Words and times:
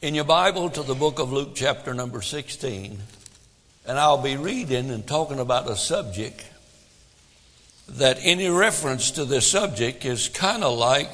in 0.00 0.14
your 0.14 0.24
Bible 0.24 0.70
to 0.70 0.82
the 0.84 0.94
book 0.94 1.18
of 1.18 1.32
Luke, 1.32 1.56
chapter 1.56 1.92
number 1.92 2.22
16, 2.22 2.98
and 3.84 3.98
I'll 3.98 4.22
be 4.22 4.36
reading 4.36 4.90
and 4.90 5.04
talking 5.04 5.40
about 5.40 5.68
a 5.68 5.74
subject 5.74 6.46
that 7.88 8.18
any 8.20 8.48
reference 8.48 9.10
to 9.12 9.24
this 9.24 9.50
subject 9.50 10.04
is 10.04 10.28
kind 10.28 10.62
of 10.62 10.78
like 10.78 11.10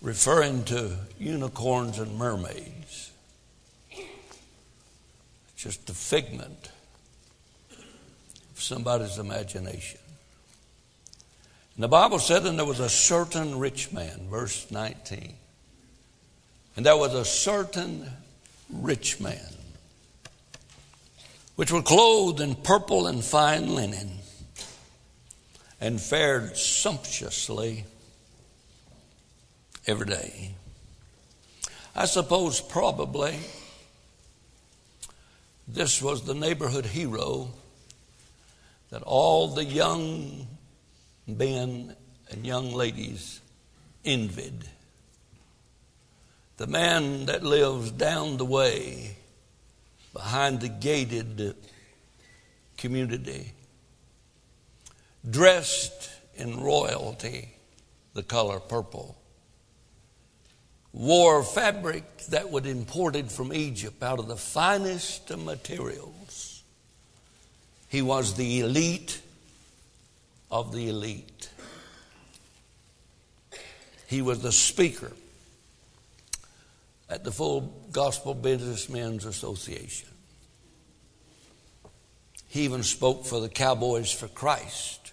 referring 0.00 0.62
to 0.64 0.96
unicorns 1.18 1.98
and 1.98 2.16
mermaids. 2.16 3.10
Just 5.56 5.90
a 5.90 5.94
figment 5.94 6.70
of 7.72 8.62
somebody's 8.62 9.18
imagination. 9.18 9.98
And 11.74 11.82
the 11.82 11.88
Bible 11.88 12.20
said, 12.20 12.46
and 12.46 12.58
there 12.58 12.66
was 12.66 12.78
a 12.78 12.88
certain 12.88 13.58
rich 13.58 13.90
man, 13.90 14.28
verse 14.30 14.70
19. 14.70 15.34
And 16.76 16.84
there 16.84 16.96
was 16.96 17.14
a 17.14 17.24
certain 17.24 18.10
rich 18.70 19.18
man, 19.18 19.54
which 21.56 21.72
were 21.72 21.82
clothed 21.82 22.40
in 22.40 22.54
purple 22.54 23.06
and 23.06 23.24
fine 23.24 23.74
linen, 23.74 24.18
and 25.80 26.00
fared 26.00 26.56
sumptuously 26.56 27.84
every 29.86 30.06
day. 30.06 30.54
I 31.94 32.04
suppose 32.04 32.60
probably 32.60 33.38
this 35.66 36.02
was 36.02 36.24
the 36.24 36.34
neighborhood 36.34 36.84
hero 36.84 37.48
that 38.90 39.02
all 39.02 39.48
the 39.48 39.64
young 39.64 40.46
men 41.26 41.96
and 42.30 42.46
young 42.46 42.72
ladies 42.72 43.40
envied 44.04 44.64
the 46.56 46.66
man 46.66 47.26
that 47.26 47.42
lives 47.42 47.90
down 47.90 48.38
the 48.38 48.44
way 48.44 49.16
behind 50.12 50.60
the 50.60 50.68
gated 50.68 51.54
community, 52.78 53.52
dressed 55.28 56.10
in 56.36 56.60
royalty, 56.60 57.50
the 58.14 58.22
color 58.22 58.58
purple, 58.58 59.16
wore 60.92 61.42
fabric 61.42 62.04
that 62.28 62.50
was 62.50 62.64
imported 62.64 63.30
from 63.30 63.52
Egypt 63.52 64.02
out 64.02 64.18
of 64.18 64.28
the 64.28 64.36
finest 64.36 65.36
materials. 65.36 66.62
He 67.90 68.00
was 68.00 68.34
the 68.34 68.60
elite 68.60 69.20
of 70.50 70.72
the 70.72 70.88
elite. 70.88 71.50
He 74.06 74.22
was 74.22 74.40
the 74.40 74.52
speaker 74.52 75.12
at 77.08 77.24
the 77.24 77.30
Full 77.30 77.88
Gospel 77.92 78.34
Businessmen's 78.34 79.24
Association. 79.24 80.08
He 82.48 82.62
even 82.62 82.82
spoke 82.82 83.26
for 83.26 83.40
the 83.40 83.48
Cowboys 83.48 84.10
for 84.10 84.28
Christ 84.28 85.12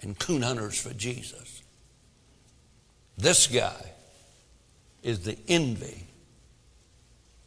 and 0.00 0.18
coon 0.18 0.42
hunters 0.42 0.80
for 0.80 0.94
Jesus. 0.94 1.62
This 3.18 3.46
guy 3.46 3.92
is 5.02 5.20
the 5.20 5.36
envy 5.48 6.06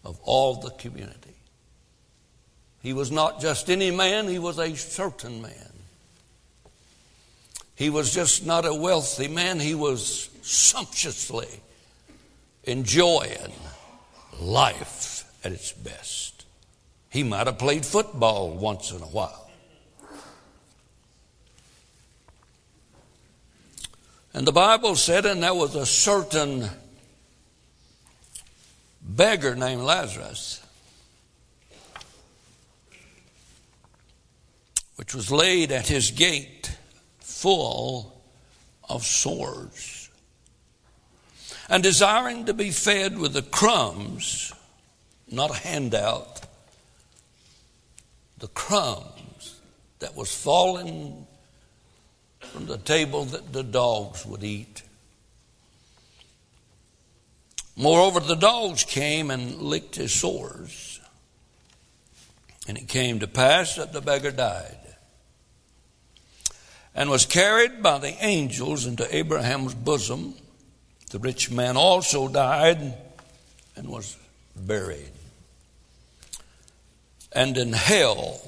of 0.03 0.19
all 0.23 0.55
the 0.55 0.69
community. 0.72 1.35
He 2.81 2.94
was 2.94 3.11
not 3.11 3.39
just 3.39 3.69
any 3.69 3.91
man, 3.91 4.28
he 4.28 4.39
was 4.39 4.59
a 4.59 4.75
certain 4.75 5.41
man. 5.41 5.72
He 7.75 7.89
was 7.89 8.13
just 8.13 8.45
not 8.45 8.66
a 8.66 8.73
wealthy 8.73 9.28
man, 9.28 9.59
he 9.59 9.73
was 9.73 10.30
sumptuously 10.41 11.47
enjoying 12.64 13.53
life 14.39 15.25
at 15.44 15.52
its 15.52 15.72
best. 15.72 16.45
He 17.09 17.23
might 17.23 17.47
have 17.47 17.59
played 17.59 17.86
football 17.86 18.52
once 18.52 18.92
in 18.92 19.02
a 19.02 19.06
while. 19.06 19.52
And 24.34 24.47
the 24.47 24.52
Bible 24.52 24.96
said, 24.96 25.25
and 25.25 25.44
there 25.44 25.53
was 25.53 25.75
a 25.75 25.85
certain 25.85 26.69
beggar 29.02 29.56
named 29.56 29.84
Lazarus, 29.84 30.66
which 34.96 35.13
was 35.13 35.29
laid 35.29 35.72
at 35.72 35.88
his 35.88 36.09
gate 36.09 36.75
full 37.19 38.23
of 38.90 39.06
sores 39.06 39.92
and 41.69 41.81
desiring 41.84 42.46
to 42.46 42.53
be 42.53 42.72
fed 42.72 43.18
with 43.18 43.34
the 43.34 43.41
crumbs, 43.41 44.53
not 45.29 45.51
a 45.51 45.59
handout, 45.59 46.41
the 48.38 48.47
crumbs 48.47 49.59
that 50.00 50.16
was 50.16 50.35
falling 50.35 51.25
from 52.40 52.66
the 52.66 52.78
table 52.78 53.25
that 53.25 53.53
the 53.53 53.63
dogs 53.63 54.25
would 54.25 54.44
eat. 54.44 54.84
Moreover, 57.75 58.19
the 58.19 58.35
dogs 58.35 58.84
came 58.84 59.31
and 59.31 59.62
licked 59.62 59.96
his 59.96 60.13
sores. 60.13 61.00
And 62.68 62.78
it 62.78 62.88
came 62.88 63.19
to 63.19 63.28
pass 63.28 63.75
that 63.75 63.91
the 63.91 64.02
beggar 64.02 64.31
died 64.31 64.78
and 66.96 67.09
was 67.09 67.25
carried 67.25 67.81
by 67.81 67.97
the 67.97 68.16
angels 68.23 68.85
into 68.85 69.16
Abraham's 69.16 69.73
bosom. 69.73 70.35
The 71.13 71.19
rich 71.19 71.51
man 71.51 71.78
also 71.78 72.28
died 72.28 72.96
and 73.75 73.88
was 73.88 74.18
buried. 74.56 75.12
And 77.31 77.56
in 77.56 77.72
hell, 77.72 78.41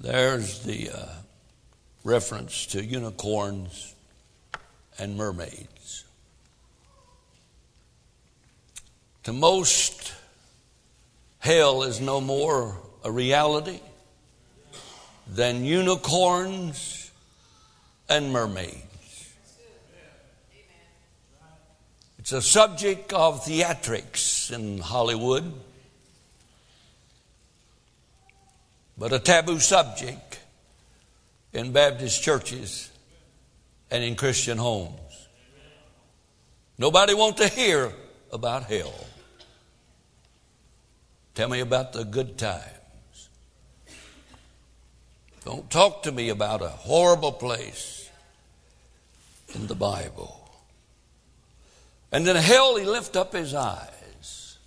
there's 0.00 0.64
the 0.64 0.90
uh, 0.90 1.06
reference 2.02 2.66
to 2.66 2.84
unicorns 2.84 3.94
and 4.98 5.16
mermaids. 5.16 6.04
To 9.22 9.32
most, 9.32 10.12
hell 11.38 11.84
is 11.84 12.00
no 12.00 12.20
more 12.20 12.76
a 13.04 13.12
reality 13.12 13.78
than 15.28 15.64
unicorns 15.64 17.12
and 18.08 18.32
mermaids. 18.32 18.89
It's 22.30 22.46
a 22.46 22.48
subject 22.48 23.12
of 23.12 23.44
theatrics 23.44 24.52
in 24.52 24.78
Hollywood, 24.78 25.52
but 28.96 29.12
a 29.12 29.18
taboo 29.18 29.58
subject 29.58 30.38
in 31.52 31.72
Baptist 31.72 32.22
churches 32.22 32.92
and 33.90 34.04
in 34.04 34.14
Christian 34.14 34.58
homes. 34.58 35.26
Nobody 36.78 37.14
wants 37.14 37.40
to 37.40 37.48
hear 37.48 37.92
about 38.32 38.62
hell. 38.62 38.94
Tell 41.34 41.48
me 41.48 41.58
about 41.58 41.92
the 41.92 42.04
good 42.04 42.38
times. 42.38 43.28
Don't 45.44 45.68
talk 45.68 46.04
to 46.04 46.12
me 46.12 46.28
about 46.28 46.62
a 46.62 46.68
horrible 46.68 47.32
place 47.32 48.08
in 49.52 49.66
the 49.66 49.74
Bible. 49.74 50.39
And 52.12 52.26
in 52.26 52.36
hell, 52.36 52.76
he 52.76 52.84
lift 52.84 53.16
up 53.16 53.32
his 53.32 53.54
eyes. 53.54 54.58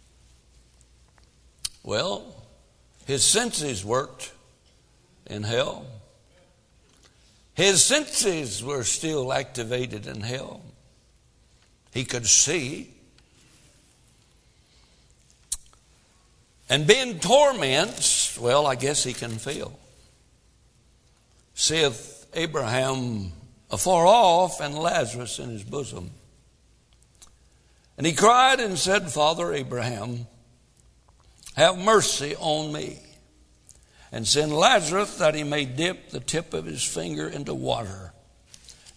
Well, 1.84 2.34
his 3.06 3.26
senses 3.26 3.84
worked 3.84 4.32
in 5.28 5.44
hell. 5.44 5.86
His 7.54 7.84
senses 7.84 8.64
were 8.64 8.84
still 8.84 9.34
activated 9.34 10.08
in 10.08 10.22
hell. 10.22 10.62
He 11.94 12.06
could 12.06 12.26
see. 12.26 12.90
And 16.70 16.88
being 16.88 17.20
torments, 17.20 18.40
well, 18.40 18.66
I 18.66 18.76
guess 18.76 19.04
he 19.04 19.14
can 19.14 19.38
feel. 19.38 19.78
Saith 21.54 22.26
Abraham 22.34 23.32
afar 23.70 24.08
off 24.08 24.60
and 24.60 24.74
Lazarus 24.74 25.38
in 25.38 25.50
his 25.50 25.64
bosom. 25.64 26.10
And 27.98 28.08
he 28.08 28.14
cried 28.14 28.60
and 28.60 28.78
said, 28.78 29.12
Father 29.12 29.54
Abraham, 29.54 30.28
have 31.56 31.78
mercy 31.78 32.36
on 32.40 32.74
me, 32.74 33.00
and 34.12 34.28
send 34.28 34.52
Lazarus 34.52 35.18
that 35.18 35.36
he 35.36 35.44
may 35.44 35.66
dip 35.66 36.10
the 36.10 36.20
tip 36.20 36.54
of 36.54 36.66
his 36.66 36.84
finger 36.84 37.28
into 37.28 37.54
water 37.54 38.14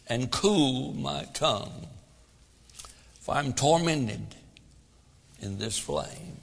and 0.07 0.31
cool 0.31 0.95
my 0.95 1.25
tongue, 1.35 1.89
for 3.21 3.35
I'm 3.35 3.53
tormented 3.53 4.35
in 5.41 5.59
this 5.59 5.79
flame. 5.79 6.39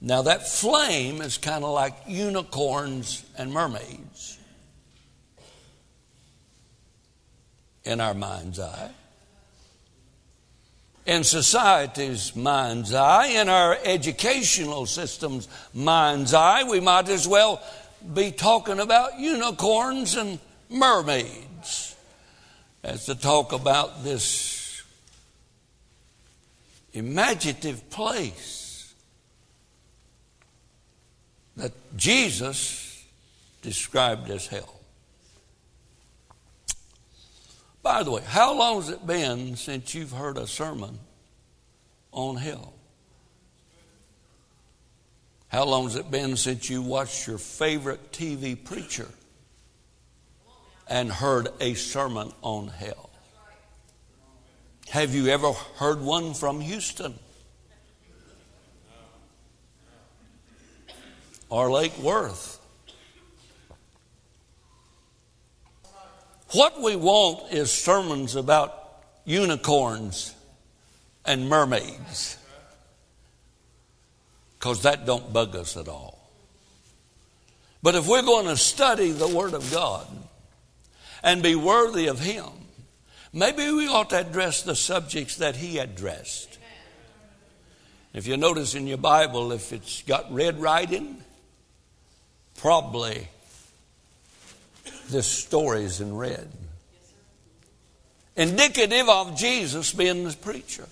Now, 0.00 0.22
that 0.22 0.48
flame 0.48 1.20
is 1.20 1.38
kind 1.38 1.64
of 1.64 1.70
like 1.70 1.94
unicorns 2.08 3.24
and 3.38 3.52
mermaids 3.52 4.38
in 7.84 8.00
our 8.00 8.14
mind's 8.14 8.58
eye. 8.58 8.90
In 11.06 11.24
society's 11.24 12.36
mind's 12.36 12.94
eye, 12.94 13.26
in 13.28 13.48
our 13.48 13.76
educational 13.84 14.86
system's 14.86 15.48
mind's 15.74 16.32
eye, 16.32 16.62
we 16.64 16.80
might 16.80 17.08
as 17.08 17.26
well 17.26 17.60
be 18.14 18.30
talking 18.30 18.78
about 18.78 19.18
unicorns 19.18 20.16
and 20.16 20.38
mermaids 20.68 21.96
as 22.84 23.06
to 23.06 23.14
talk 23.14 23.52
about 23.52 24.04
this 24.04 24.82
imaginative 26.92 27.88
place 27.90 28.94
that 31.56 31.72
Jesus 31.96 33.04
described 33.62 34.30
as 34.30 34.46
hell. 34.46 34.81
By 37.82 38.04
the 38.04 38.12
way, 38.12 38.22
how 38.24 38.56
long 38.56 38.76
has 38.76 38.90
it 38.90 39.06
been 39.06 39.56
since 39.56 39.94
you've 39.94 40.12
heard 40.12 40.38
a 40.38 40.46
sermon 40.46 41.00
on 42.12 42.36
hell? 42.36 42.74
How 45.48 45.64
long 45.64 45.84
has 45.84 45.96
it 45.96 46.10
been 46.10 46.36
since 46.36 46.70
you 46.70 46.80
watched 46.80 47.26
your 47.26 47.38
favorite 47.38 48.12
TV 48.12 48.62
preacher 48.62 49.08
and 50.88 51.10
heard 51.10 51.48
a 51.60 51.74
sermon 51.74 52.32
on 52.40 52.68
hell? 52.68 53.10
Have 54.90 55.14
you 55.14 55.28
ever 55.28 55.52
heard 55.76 56.00
one 56.00 56.34
from 56.34 56.60
Houston? 56.60 57.18
Or 61.48 61.70
Lake 61.70 61.98
Worth? 61.98 62.61
What 66.52 66.80
we 66.82 66.96
want 66.96 67.52
is 67.52 67.70
sermons 67.70 68.36
about 68.36 68.78
unicorns 69.24 70.34
and 71.24 71.48
mermaids. 71.48 72.36
Because 74.58 74.82
that 74.82 75.06
don't 75.06 75.32
bug 75.32 75.56
us 75.56 75.76
at 75.76 75.88
all. 75.88 76.18
But 77.82 77.94
if 77.94 78.06
we're 78.06 78.22
going 78.22 78.46
to 78.46 78.56
study 78.56 79.10
the 79.10 79.28
Word 79.28 79.54
of 79.54 79.72
God 79.72 80.06
and 81.22 81.42
be 81.42 81.54
worthy 81.54 82.06
of 82.06 82.20
Him, 82.20 82.48
maybe 83.32 83.70
we 83.72 83.88
ought 83.88 84.10
to 84.10 84.20
address 84.20 84.62
the 84.62 84.76
subjects 84.76 85.36
that 85.36 85.56
He 85.56 85.78
addressed. 85.78 86.58
If 88.12 88.26
you 88.26 88.36
notice 88.36 88.74
in 88.74 88.86
your 88.86 88.98
Bible, 88.98 89.52
if 89.52 89.72
it's 89.72 90.02
got 90.02 90.30
red 90.32 90.60
writing, 90.60 91.16
probably 92.56 93.26
this 95.12 95.26
story 95.26 95.84
is 95.84 96.00
in 96.00 96.16
red. 96.16 96.50
Indicative 98.36 99.08
of 99.08 99.36
Jesus 99.36 99.92
being 99.92 100.24
the 100.24 100.34
preacher. 100.34 100.88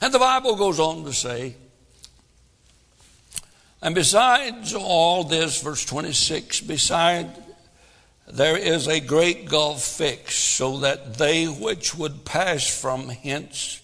And 0.00 0.12
the 0.12 0.18
Bible 0.18 0.56
goes 0.56 0.78
on 0.78 1.04
to 1.04 1.12
say, 1.12 1.54
and 3.80 3.94
besides 3.94 4.74
all 4.74 5.24
this, 5.24 5.62
verse 5.62 5.84
26, 5.84 6.62
beside 6.62 7.30
there 8.26 8.56
is 8.56 8.88
a 8.88 8.98
great 8.98 9.48
gulf 9.48 9.82
fixed, 9.82 10.56
so 10.56 10.78
that 10.78 11.14
they 11.14 11.46
which 11.46 11.94
would 11.94 12.24
pass 12.24 12.66
from 12.66 13.08
hence 13.08 13.80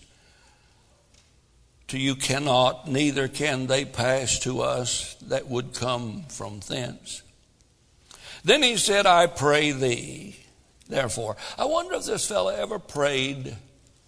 to 1.88 1.98
you 1.98 2.14
cannot, 2.14 2.88
neither 2.88 3.28
can 3.28 3.66
they 3.66 3.84
pass 3.84 4.38
to 4.40 4.62
us 4.62 5.14
that 5.28 5.46
would 5.46 5.74
come 5.74 6.24
from 6.28 6.60
thence. 6.60 7.22
Then 8.44 8.62
he 8.62 8.76
said, 8.76 9.06
I 9.06 9.26
pray 9.26 9.72
thee, 9.72 10.36
therefore. 10.88 11.36
I 11.58 11.64
wonder 11.66 11.94
if 11.94 12.06
this 12.06 12.26
fellow 12.26 12.50
ever 12.50 12.78
prayed 12.78 13.56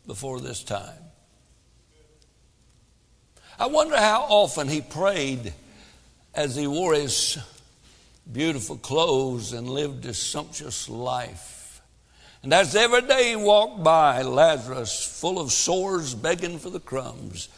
before 0.07 0.41
this 0.41 0.63
time. 0.63 0.99
I 3.59 3.67
wonder 3.67 3.97
how 3.97 4.23
often 4.23 4.69
he 4.69 4.81
prayed 4.81 5.53
as 6.35 6.57
he 6.57 6.67
wore 6.67 6.95
his 6.95 7.39
beautiful 8.31 8.77
clothes 8.77 9.53
and 9.53 9.69
lived 9.69 10.05
his 10.05 10.19
sumptuous 10.19 10.89
life. 10.89 11.81
And 12.43 12.53
as 12.53 12.75
every 12.75 13.03
day 13.03 13.31
he 13.31 13.37
walked 13.37 13.85
by, 13.85 14.23
Lazarus, 14.23 15.07
full 15.07 15.39
of 15.39 15.53
sores, 15.53 16.15
begging 16.15 16.59
for 16.59 16.71
the 16.71 16.81
crumbs, 16.81 17.49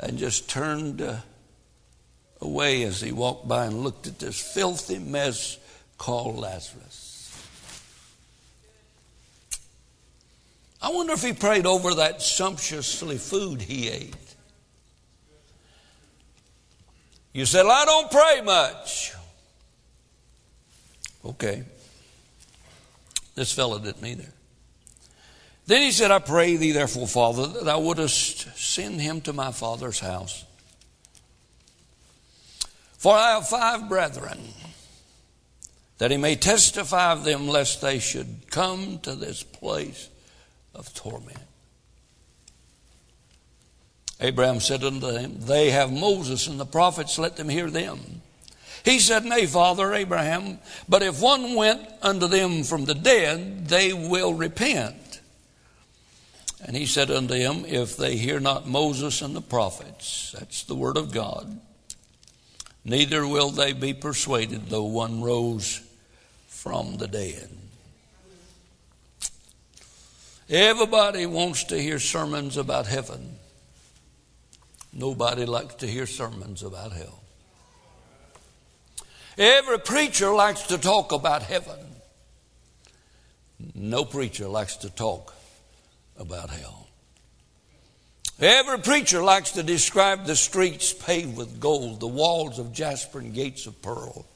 and 0.00 0.18
just 0.18 0.48
turned 0.48 1.06
away 2.40 2.82
as 2.82 3.00
he 3.00 3.12
walked 3.12 3.46
by 3.46 3.66
and 3.66 3.84
looked 3.84 4.06
at 4.06 4.18
this 4.18 4.40
filthy 4.40 4.98
mess 4.98 5.58
called 5.98 6.36
Lazarus. 6.36 7.12
I 10.80 10.90
wonder 10.90 11.14
if 11.14 11.22
he 11.22 11.32
prayed 11.32 11.64
over 11.64 11.94
that 11.94 12.20
sumptuously 12.20 13.16
food 13.16 13.62
he 13.62 13.88
ate. 13.88 14.14
You 17.32 17.46
said, 17.46 17.64
well, 17.64 17.72
I 17.72 17.84
don't 17.84 18.10
pray 18.10 18.40
much. 18.42 19.12
Okay. 21.24 21.64
This 23.34 23.50
fellow 23.52 23.78
didn't 23.78 24.04
either. 24.04 24.28
Then 25.66 25.80
he 25.80 25.90
said, 25.90 26.10
I 26.10 26.18
pray 26.18 26.56
thee, 26.56 26.72
therefore, 26.72 27.08
Father, 27.08 27.46
that 27.46 27.64
thou 27.64 27.80
wouldest 27.80 28.56
send 28.56 29.00
him 29.00 29.22
to 29.22 29.32
my 29.32 29.50
father's 29.50 29.98
house. 29.98 30.44
For 32.98 33.14
I 33.14 33.30
have 33.32 33.48
five 33.48 33.88
brethren 33.88 34.38
that 35.98 36.10
he 36.10 36.16
may 36.16 36.36
testify 36.36 37.12
of 37.12 37.24
them, 37.24 37.48
lest 37.48 37.80
they 37.80 37.98
should 37.98 38.50
come 38.50 38.98
to 39.00 39.14
this 39.14 39.42
place 39.42 40.08
of 40.74 40.92
torment. 40.94 41.38
Abraham 44.20 44.60
said 44.60 44.84
unto 44.84 45.12
them, 45.12 45.36
They 45.40 45.70
have 45.70 45.92
Moses 45.92 46.46
and 46.46 46.58
the 46.58 46.66
prophets, 46.66 47.18
let 47.18 47.36
them 47.36 47.48
hear 47.48 47.70
them. 47.70 48.22
He 48.84 48.98
said, 48.98 49.24
Nay, 49.24 49.46
Father 49.46 49.94
Abraham, 49.94 50.58
but 50.88 51.02
if 51.02 51.20
one 51.20 51.54
went 51.54 51.80
unto 52.02 52.26
them 52.26 52.64
from 52.64 52.84
the 52.84 52.94
dead, 52.94 53.68
they 53.68 53.92
will 53.92 54.34
repent. 54.34 55.20
And 56.64 56.76
he 56.76 56.86
said 56.86 57.10
unto 57.10 57.34
him, 57.34 57.64
If 57.66 57.96
they 57.96 58.16
hear 58.16 58.40
not 58.40 58.66
Moses 58.66 59.22
and 59.22 59.34
the 59.34 59.42
prophets, 59.42 60.34
that's 60.38 60.64
the 60.64 60.74
word 60.74 60.96
of 60.96 61.12
God, 61.12 61.60
neither 62.84 63.26
will 63.26 63.50
they 63.50 63.72
be 63.72 63.94
persuaded, 63.94 64.68
though 64.68 64.84
one 64.84 65.22
rose 65.22 65.80
from 66.46 66.96
the 66.96 67.08
dead. 67.08 67.48
Everybody 70.48 71.26
wants 71.26 71.64
to 71.64 71.80
hear 71.80 71.98
sermons 71.98 72.56
about 72.56 72.86
heaven. 72.86 73.36
Nobody 74.92 75.46
likes 75.46 75.76
to 75.76 75.86
hear 75.86 76.06
sermons 76.06 76.62
about 76.62 76.92
hell. 76.92 77.22
Every 79.36 79.80
preacher 79.80 80.32
likes 80.32 80.62
to 80.68 80.78
talk 80.78 81.10
about 81.12 81.42
heaven. 81.42 81.80
No 83.74 84.04
preacher 84.04 84.46
likes 84.46 84.76
to 84.76 84.90
talk 84.90 85.34
about 86.16 86.50
hell. 86.50 86.83
Every 88.40 88.80
preacher 88.80 89.22
likes 89.22 89.52
to 89.52 89.62
describe 89.62 90.24
the 90.24 90.34
streets 90.34 90.92
paved 90.92 91.36
with 91.36 91.60
gold, 91.60 92.00
the 92.00 92.08
walls 92.08 92.58
of 92.58 92.72
jasper 92.72 93.20
and 93.20 93.32
gates 93.32 93.66
of 93.66 93.80
pearl. 93.80 94.26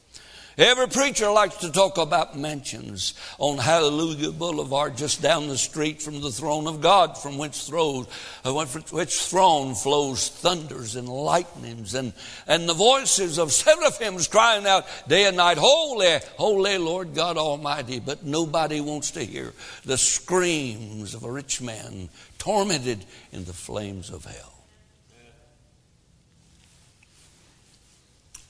Every 0.56 0.88
preacher 0.88 1.30
likes 1.30 1.58
to 1.58 1.70
talk 1.70 1.98
about 1.98 2.36
mansions 2.36 3.14
on 3.38 3.58
Hallelujah 3.58 4.32
Boulevard, 4.32 4.96
just 4.96 5.22
down 5.22 5.46
the 5.46 5.56
street 5.56 6.02
from 6.02 6.20
the 6.20 6.32
throne 6.32 6.66
of 6.66 6.80
God, 6.80 7.16
from 7.16 7.38
which, 7.38 7.54
throws, 7.54 8.08
uh, 8.44 8.52
which 8.90 9.20
throne 9.20 9.76
flows 9.76 10.28
thunders 10.28 10.96
and 10.96 11.08
lightnings, 11.08 11.94
and, 11.94 12.12
and 12.48 12.68
the 12.68 12.74
voices 12.74 13.38
of 13.38 13.52
seraphims 13.52 14.26
crying 14.26 14.66
out 14.66 14.84
day 15.06 15.26
and 15.26 15.36
night, 15.36 15.58
Holy, 15.58 16.18
holy 16.36 16.76
Lord 16.76 17.14
God 17.14 17.38
Almighty. 17.38 18.00
But 18.00 18.24
nobody 18.24 18.80
wants 18.80 19.12
to 19.12 19.24
hear 19.24 19.52
the 19.84 19.96
screams 19.96 21.14
of 21.14 21.22
a 21.22 21.30
rich 21.30 21.60
man 21.60 22.08
tormented 22.38 23.04
in 23.32 23.44
the 23.44 23.52
flames 23.52 24.10
of 24.10 24.24
hell. 24.24 24.54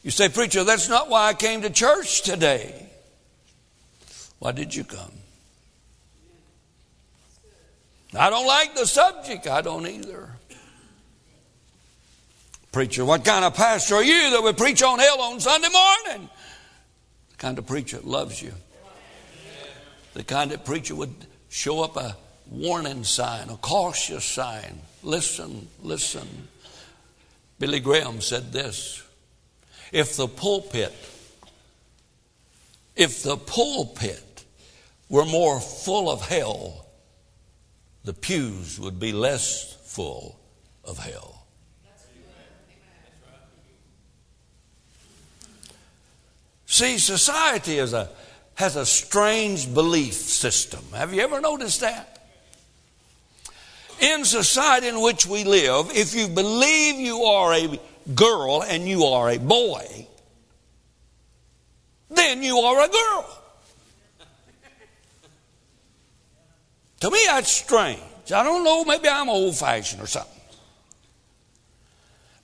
You 0.02 0.10
say, 0.10 0.28
Preacher, 0.28 0.64
that's 0.64 0.88
not 0.88 1.10
why 1.10 1.28
I 1.28 1.34
came 1.34 1.62
to 1.62 1.70
church 1.70 2.22
today. 2.22 2.88
Why 4.38 4.52
did 4.52 4.74
you 4.74 4.84
come? 4.84 5.12
I 8.16 8.30
don't 8.30 8.46
like 8.46 8.74
the 8.74 8.86
subject. 8.86 9.46
I 9.46 9.60
don't 9.60 9.86
either. 9.86 10.30
Preacher, 12.72 13.04
what 13.04 13.24
kind 13.24 13.44
of 13.44 13.54
pastor 13.54 13.96
are 13.96 14.04
you 14.04 14.30
that 14.30 14.42
would 14.42 14.56
preach 14.56 14.82
on 14.82 14.98
hell 14.98 15.20
on 15.20 15.40
Sunday 15.40 15.68
morning? 15.68 16.28
The 17.30 17.36
kind 17.36 17.58
of 17.58 17.66
preacher 17.66 17.96
that 17.96 18.06
loves 18.06 18.40
you. 18.40 18.52
The 20.14 20.22
kind 20.22 20.52
of 20.52 20.64
preacher 20.64 20.94
would 20.94 21.14
show 21.48 21.82
up 21.82 21.96
a 21.96 22.16
warning 22.50 23.04
sign, 23.04 23.48
a 23.50 23.56
cautious 23.56 24.24
sign. 24.24 24.80
Listen, 25.02 25.68
listen. 25.82 26.48
Billy 27.58 27.80
Graham 27.80 28.20
said 28.20 28.52
this 28.52 29.02
if 29.92 30.16
the 30.16 30.28
pulpit, 30.28 30.94
if 32.94 33.22
the 33.22 33.36
pulpit 33.36 34.44
were 35.08 35.24
more 35.24 35.60
full 35.60 36.10
of 36.10 36.26
hell, 36.28 36.86
the 38.04 38.12
pews 38.12 38.78
would 38.78 39.00
be 39.00 39.12
less 39.12 39.74
full 39.84 40.38
of 40.84 40.98
hell. 40.98 41.46
See, 46.66 46.98
society 46.98 47.78
is 47.78 47.94
a, 47.94 48.10
has 48.54 48.76
a 48.76 48.84
strange 48.84 49.72
belief 49.72 50.12
system. 50.12 50.84
Have 50.94 51.14
you 51.14 51.22
ever 51.22 51.40
noticed 51.40 51.80
that? 51.80 52.07
In 54.00 54.24
society 54.24 54.88
in 54.88 55.00
which 55.00 55.26
we 55.26 55.44
live, 55.44 55.90
if 55.94 56.14
you 56.14 56.28
believe 56.28 56.96
you 56.96 57.22
are 57.24 57.52
a 57.52 57.80
girl 58.14 58.62
and 58.62 58.88
you 58.88 59.04
are 59.04 59.30
a 59.30 59.38
boy, 59.38 60.06
then 62.10 62.42
you 62.42 62.58
are 62.58 62.84
a 62.84 62.88
girl. 62.88 63.42
To 67.00 67.10
me, 67.10 67.18
that's 67.26 67.50
strange. 67.50 68.00
I 68.34 68.42
don't 68.42 68.64
know, 68.64 68.84
maybe 68.84 69.08
I'm 69.08 69.28
old 69.28 69.56
fashioned 69.56 70.02
or 70.02 70.06
something. 70.06 70.34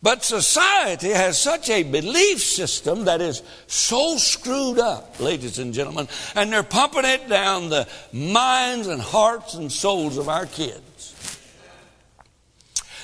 But 0.05 0.23
society 0.23 1.09
has 1.09 1.39
such 1.39 1.71
a 1.71 1.83
belief 1.83 2.43
system 2.43 3.07
that 3.07 3.23
is 3.23 3.43
so 3.67 4.19
screwed 4.19 4.79
up, 4.79 5.19
ladies 5.19 5.59
and 5.59 5.73
gentlemen, 5.73 6.09
and 6.35 6.53
they're 6.53 6.63
pumping 6.63 7.07
it 7.07 7.27
down 7.27 7.71
the 7.71 7.89
minds 8.13 8.87
and 8.87 9.01
hearts 9.01 9.55
and 9.55 9.73
souls 9.73 10.19
of 10.19 10.29
our 10.29 10.45
kids. 10.45 10.83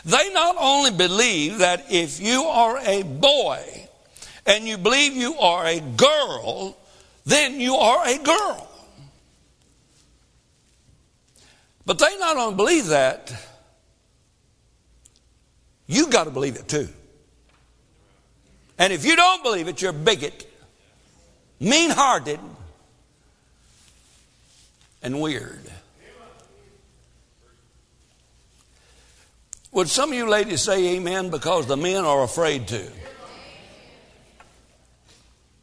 They 0.05 0.33
not 0.33 0.57
only 0.59 0.91
believe 0.91 1.59
that 1.59 1.87
if 1.91 2.21
you 2.21 2.45
are 2.45 2.79
a 2.79 3.03
boy 3.03 3.89
and 4.47 4.67
you 4.67 4.79
believe 4.79 5.15
you 5.15 5.35
are 5.39 5.67
a 5.67 5.81
girl, 5.81 6.77
then 7.27 7.61
you 7.61 7.75
are 7.75 8.07
a 8.07 8.19
girl. 8.19 8.69
But 11.85 11.99
they 11.99 12.19
not 12.19 12.37
only 12.37 12.57
believe 12.57 12.87
that, 12.89 13.33
you 15.87 16.09
got 16.09 16.25
to 16.25 16.31
believe 16.31 16.57
it 16.57 16.69
too. 16.69 16.89
And 18.79 18.93
if 18.93 19.05
you 19.05 19.17
don't 19.17 19.43
believe 19.43 19.69
it, 19.69 19.83
you're 19.83 19.91
a 19.91 19.95
bigot, 19.95 20.49
mean 21.59 21.91
hearted, 21.91 22.41
and 25.03 25.21
weird. 25.21 25.61
Would 29.73 29.89
some 29.89 30.11
of 30.11 30.17
you 30.17 30.29
ladies 30.29 30.63
say 30.63 30.97
amen 30.97 31.31
because 31.31 31.67
the 31.67 31.77
men 31.77 32.05
are 32.05 32.25
afraid 32.25 32.69
to? 32.69 32.91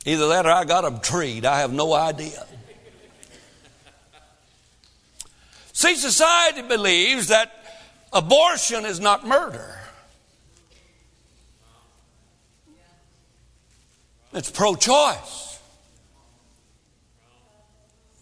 Either 0.05 0.29
that 0.29 0.45
or 0.45 0.51
I 0.51 0.63
got 0.63 0.81
them 0.81 1.01
treed. 1.01 1.45
I 1.45 1.59
have 1.59 1.73
no 1.73 1.93
idea. 1.93 2.45
See, 5.73 5.95
society 5.95 6.61
believes 6.61 7.27
that 7.27 7.51
abortion 8.13 8.85
is 8.85 9.01
not 9.01 9.27
murder. 9.27 9.77
It's 14.33 14.49
pro 14.49 14.75
choice. 14.75 15.59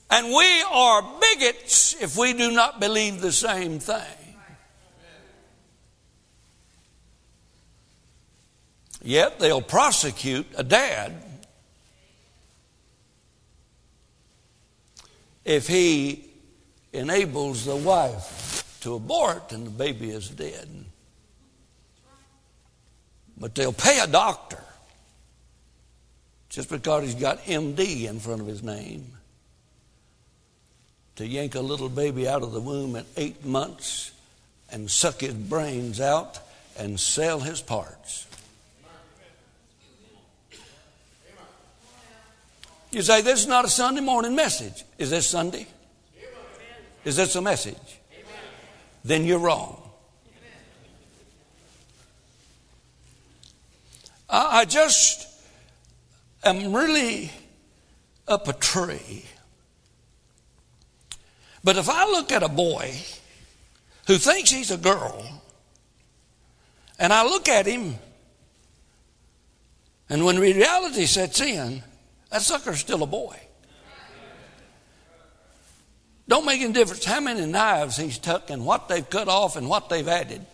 And 0.09 0.27
we 0.27 0.63
are 0.71 1.03
bigots 1.21 1.95
if 2.01 2.17
we 2.17 2.33
do 2.33 2.51
not 2.51 2.79
believe 2.79 3.21
the 3.21 3.31
same 3.31 3.79
thing. 3.79 4.24
Yet 9.05 9.37
they'll 9.37 9.61
prosecute 9.61 10.47
a 10.57 10.63
dad 10.63 11.13
if 15.45 15.67
he 15.67 16.27
enables 16.91 17.65
the 17.65 17.75
wife 17.75 18.79
to 18.81 18.95
abort 18.95 19.51
and 19.51 19.67
the 19.67 19.69
baby 19.69 20.09
is 20.09 20.27
dead. 20.29 20.67
But 23.37 23.53
they'll 23.53 23.73
pay 23.73 23.99
a 23.99 24.07
doctor 24.07 24.63
just 26.49 26.71
because 26.71 27.03
he's 27.03 27.13
got 27.13 27.43
MD 27.43 28.09
in 28.09 28.19
front 28.19 28.41
of 28.41 28.47
his 28.47 28.63
name 28.63 29.05
to 31.17 31.27
yank 31.27 31.53
a 31.53 31.61
little 31.61 31.89
baby 31.89 32.27
out 32.27 32.41
of 32.41 32.53
the 32.53 32.59
womb 32.59 32.95
at 32.95 33.05
eight 33.17 33.45
months 33.45 34.13
and 34.71 34.89
suck 34.89 35.19
his 35.19 35.35
brains 35.35 36.01
out 36.01 36.39
and 36.75 36.99
sell 36.99 37.39
his 37.39 37.61
parts. 37.61 38.25
You 42.95 43.01
say, 43.01 43.19
This 43.19 43.41
is 43.41 43.47
not 43.47 43.65
a 43.65 43.69
Sunday 43.69 43.99
morning 43.99 44.35
message. 44.35 44.85
Is 44.97 45.09
this 45.09 45.27
Sunday? 45.27 45.67
Is 47.03 47.17
this 47.17 47.35
a 47.35 47.41
message? 47.41 47.99
Then 49.03 49.25
you're 49.25 49.37
wrong. 49.37 49.81
I 54.29 54.63
just 54.63 55.27
am 56.45 56.73
really 56.73 57.31
up 58.29 58.47
a 58.47 58.53
tree. 58.53 59.25
But 61.65 61.75
if 61.75 61.89
I 61.89 62.05
look 62.05 62.31
at 62.31 62.43
a 62.43 62.49
boy 62.49 62.93
who 64.07 64.15
thinks 64.15 64.51
he's 64.51 64.71
a 64.71 64.77
girl, 64.77 65.41
and 66.97 67.11
I 67.11 67.25
look 67.25 67.49
at 67.49 67.65
him, 67.65 67.95
and 70.07 70.23
when 70.23 70.39
reality 70.39 71.07
sets 71.07 71.41
in, 71.41 71.83
that 72.29 72.41
sucker's 72.41 72.79
still 72.79 73.03
a 73.03 73.07
boy. 73.07 73.39
Don't 76.27 76.45
make 76.45 76.61
any 76.61 76.73
difference 76.73 77.05
how 77.05 77.19
many 77.19 77.45
knives 77.45 77.97
he's 77.97 78.17
took 78.17 78.49
and 78.49 78.65
what 78.65 78.89
they've 78.89 79.07
cut 79.07 79.27
off 79.27 79.55
and 79.55 79.69
what 79.69 79.89
they've 79.89 80.07
added. 80.07 80.45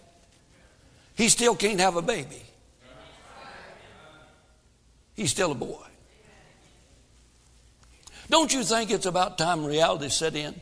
He 1.15 1.29
still 1.29 1.55
can't 1.55 1.79
have 1.79 1.95
a 1.95 2.01
baby. 2.01 2.43
He's 5.13 5.31
still 5.31 5.51
a 5.51 5.55
boy. 5.55 5.85
Don't 8.29 8.53
you 8.53 8.63
think 8.63 8.91
it's 8.91 9.05
about 9.05 9.37
time 9.37 9.65
reality 9.65 10.09
set 10.09 10.35
in? 10.35 10.59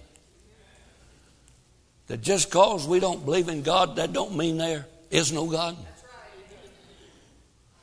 That 2.08 2.22
just 2.22 2.50
because 2.50 2.88
we 2.88 3.00
don't 3.00 3.24
believe 3.24 3.50
in 3.50 3.62
God, 3.62 3.98
that 3.98 4.12
don't 4.12 4.36
mean 4.36 4.58
there 4.58 4.88
is 5.12 5.32
no 5.32 5.46
God. 5.46 5.78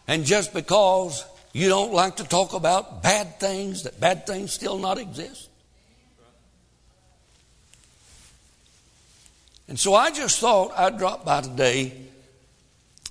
And 0.08 0.24
just 0.24 0.52
because 0.52 1.24
you 1.56 1.70
don't 1.70 1.94
like 1.94 2.16
to 2.16 2.24
talk 2.24 2.52
about 2.52 3.02
bad 3.02 3.40
things, 3.40 3.84
that 3.84 3.98
bad 3.98 4.26
things 4.26 4.52
still 4.52 4.76
not 4.78 4.98
exist. 4.98 5.48
And 9.66 9.80
so 9.80 9.94
I 9.94 10.10
just 10.10 10.38
thought 10.38 10.72
I'd 10.76 10.98
drop 10.98 11.24
by 11.24 11.40
today 11.40 11.94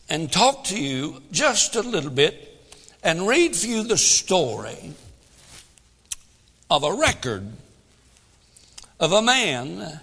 and 0.10 0.32
talk 0.32 0.66
to 0.66 0.80
you 0.80 1.24
just 1.32 1.76
a 1.76 1.82
little 1.82 2.12
bit 2.12 2.56
and 3.02 3.28
read 3.28 3.56
for 3.56 3.66
you 3.66 3.82
the 3.82 3.98
story 3.98 4.94
of 6.70 6.84
a 6.84 6.94
record 6.94 7.52
of 9.00 9.12
a 9.12 9.24
man 9.24 10.00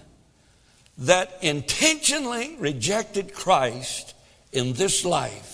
that 0.97 1.37
intentionally 1.41 2.57
rejected 2.59 3.33
Christ 3.33 4.13
in 4.51 4.73
this 4.73 5.05
life. 5.05 5.52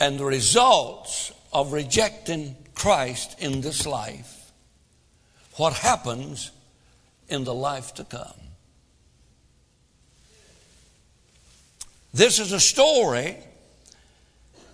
And 0.00 0.18
the 0.18 0.24
results 0.24 1.32
of 1.52 1.72
rejecting 1.72 2.56
Christ 2.74 3.36
in 3.38 3.60
this 3.60 3.86
life. 3.86 4.52
What 5.56 5.72
happens 5.74 6.50
in 7.28 7.44
the 7.44 7.54
life 7.54 7.94
to 7.94 8.04
come. 8.04 8.34
This 12.12 12.38
is 12.38 12.52
a 12.52 12.60
story 12.60 13.36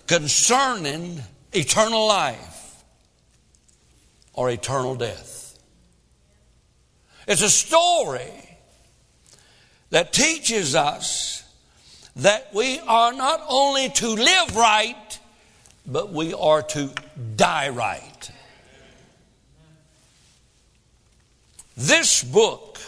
concerning 0.06 1.22
eternal 1.52 2.06
life 2.06 2.84
or 4.34 4.50
eternal 4.50 4.94
death. 4.94 5.58
It's 7.26 7.42
a 7.42 7.48
story 7.50 8.32
that 9.90 10.12
teaches 10.12 10.74
us 10.74 11.44
that 12.16 12.52
we 12.52 12.78
are 12.80 13.12
not 13.12 13.42
only 13.48 13.88
to 13.88 14.08
live 14.08 14.56
right, 14.56 15.09
but 15.90 16.12
we 16.12 16.32
are 16.34 16.62
to 16.62 16.90
die 17.36 17.68
right. 17.68 18.30
This 21.76 22.22
book 22.22 22.78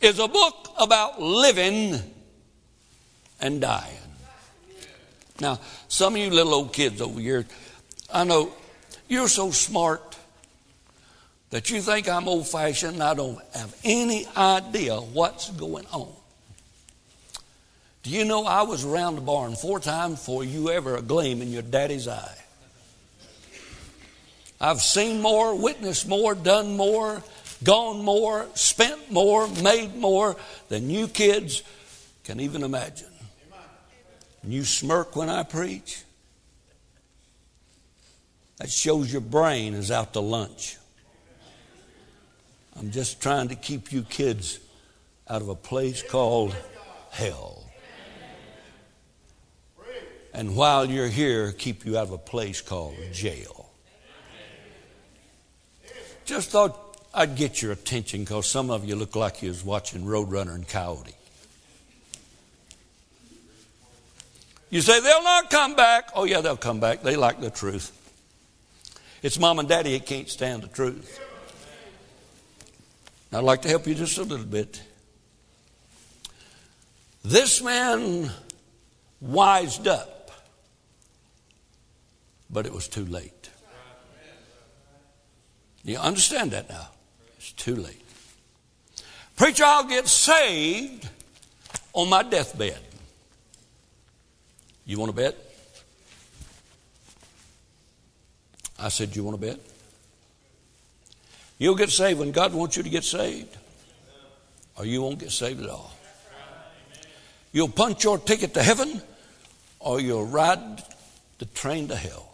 is 0.00 0.18
a 0.18 0.28
book 0.28 0.72
about 0.78 1.20
living 1.20 1.98
and 3.40 3.60
dying. 3.60 3.96
Now, 5.40 5.58
some 5.88 6.14
of 6.14 6.20
you 6.20 6.30
little 6.30 6.54
old 6.54 6.72
kids 6.72 7.00
over 7.00 7.20
here, 7.20 7.46
I 8.12 8.24
know 8.24 8.52
you're 9.08 9.28
so 9.28 9.50
smart 9.50 10.16
that 11.50 11.70
you 11.70 11.80
think 11.80 12.08
I'm 12.08 12.28
old 12.28 12.46
fashioned 12.46 12.94
and 12.94 13.02
I 13.02 13.14
don't 13.14 13.38
have 13.54 13.74
any 13.84 14.26
idea 14.36 14.96
what's 14.96 15.50
going 15.50 15.86
on. 15.86 16.12
Do 18.08 18.14
you 18.14 18.24
know 18.24 18.46
I 18.46 18.62
was 18.62 18.86
around 18.86 19.16
the 19.16 19.20
barn 19.20 19.54
four 19.54 19.80
times 19.80 20.18
before 20.18 20.42
you 20.42 20.70
ever 20.70 20.96
a 20.96 21.02
gleam 21.02 21.42
in 21.42 21.52
your 21.52 21.60
daddy's 21.60 22.08
eye? 22.08 22.38
I've 24.58 24.80
seen 24.80 25.20
more, 25.20 25.54
witnessed 25.54 26.08
more, 26.08 26.34
done 26.34 26.74
more 26.74 27.22
gone 27.62 28.04
more, 28.04 28.46
spent 28.54 29.10
more, 29.10 29.48
made 29.62 29.96
more 29.96 30.36
than 30.68 30.90
you 30.90 31.08
kids 31.08 31.62
can 32.24 32.40
even 32.40 32.62
imagine. 32.62 33.08
And 34.42 34.52
you 34.52 34.64
smirk 34.64 35.16
when 35.16 35.28
I 35.28 35.42
preach? 35.42 36.02
That 38.58 38.70
shows 38.70 39.12
your 39.12 39.20
brain 39.20 39.74
is 39.74 39.90
out 39.90 40.12
to 40.14 40.20
lunch. 40.20 40.76
I'm 42.76 42.90
just 42.90 43.20
trying 43.20 43.48
to 43.48 43.56
keep 43.56 43.92
you 43.92 44.02
kids 44.02 44.60
out 45.28 45.42
of 45.42 45.48
a 45.48 45.54
place 45.54 46.02
called 46.02 46.54
hell. 47.10 47.67
And 50.38 50.54
while 50.54 50.88
you're 50.88 51.08
here, 51.08 51.50
keep 51.50 51.84
you 51.84 51.98
out 51.98 52.04
of 52.04 52.12
a 52.12 52.18
place 52.18 52.60
called 52.60 52.94
jail. 53.12 53.68
Just 56.24 56.50
thought 56.50 56.96
I'd 57.12 57.34
get 57.34 57.60
your 57.60 57.72
attention 57.72 58.20
because 58.20 58.46
some 58.46 58.70
of 58.70 58.84
you 58.84 58.94
look 58.94 59.16
like 59.16 59.42
you 59.42 59.48
was 59.48 59.64
watching 59.64 60.04
Roadrunner 60.04 60.54
and 60.54 60.68
Coyote. 60.68 61.16
You 64.70 64.80
say 64.80 65.00
they'll 65.00 65.24
not 65.24 65.50
come 65.50 65.74
back. 65.74 66.10
Oh 66.14 66.22
yeah, 66.22 66.40
they'll 66.40 66.56
come 66.56 66.78
back. 66.78 67.02
They 67.02 67.16
like 67.16 67.40
the 67.40 67.50
truth. 67.50 67.90
It's 69.24 69.40
mom 69.40 69.58
and 69.58 69.68
daddy 69.68 69.98
that 69.98 70.06
can't 70.06 70.28
stand 70.28 70.62
the 70.62 70.68
truth. 70.68 71.18
I'd 73.32 73.42
like 73.42 73.62
to 73.62 73.68
help 73.68 73.88
you 73.88 73.96
just 73.96 74.16
a 74.18 74.22
little 74.22 74.46
bit. 74.46 74.80
This 77.24 77.60
man 77.60 78.30
wised 79.20 79.88
up, 79.88 80.14
but 82.50 82.66
it 82.66 82.72
was 82.72 82.88
too 82.88 83.04
late. 83.04 83.50
You 85.84 85.98
understand 85.98 86.50
that 86.50 86.68
now? 86.68 86.88
It's 87.36 87.52
too 87.52 87.76
late. 87.76 88.02
Preacher, 89.36 89.64
I'll 89.64 89.84
get 89.84 90.08
saved 90.08 91.08
on 91.92 92.08
my 92.08 92.22
deathbed. 92.22 92.80
You 94.84 94.98
want 94.98 95.10
to 95.10 95.16
bet? 95.16 95.36
I 98.78 98.88
said, 98.88 99.14
You 99.14 99.24
want 99.24 99.40
to 99.40 99.46
bet? 99.46 99.60
You'll 101.58 101.74
get 101.74 101.90
saved 101.90 102.20
when 102.20 102.30
God 102.30 102.54
wants 102.54 102.76
you 102.76 102.82
to 102.82 102.88
get 102.88 103.04
saved, 103.04 103.56
or 104.76 104.84
you 104.86 105.02
won't 105.02 105.18
get 105.18 105.32
saved 105.32 105.60
at 105.62 105.68
all. 105.68 105.92
You'll 107.52 107.68
punch 107.68 108.04
your 108.04 108.18
ticket 108.18 108.54
to 108.54 108.62
heaven, 108.62 109.02
or 109.80 110.00
you'll 110.00 110.26
ride 110.26 110.82
the 111.38 111.46
train 111.46 111.88
to 111.88 111.96
hell. 111.96 112.27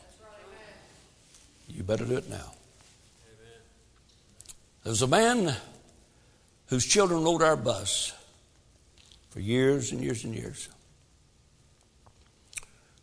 You 1.74 1.82
better 1.82 2.04
do 2.04 2.16
it 2.16 2.30
now. 2.30 2.52
There's 4.84 5.02
a 5.02 5.08
man 5.08 5.54
whose 6.68 6.86
children 6.86 7.24
rode 7.24 7.42
our 7.42 7.56
bus 7.56 8.12
for 9.30 9.40
years 9.40 9.90
and 9.90 10.00
years 10.00 10.24
and 10.24 10.34
years. 10.34 10.68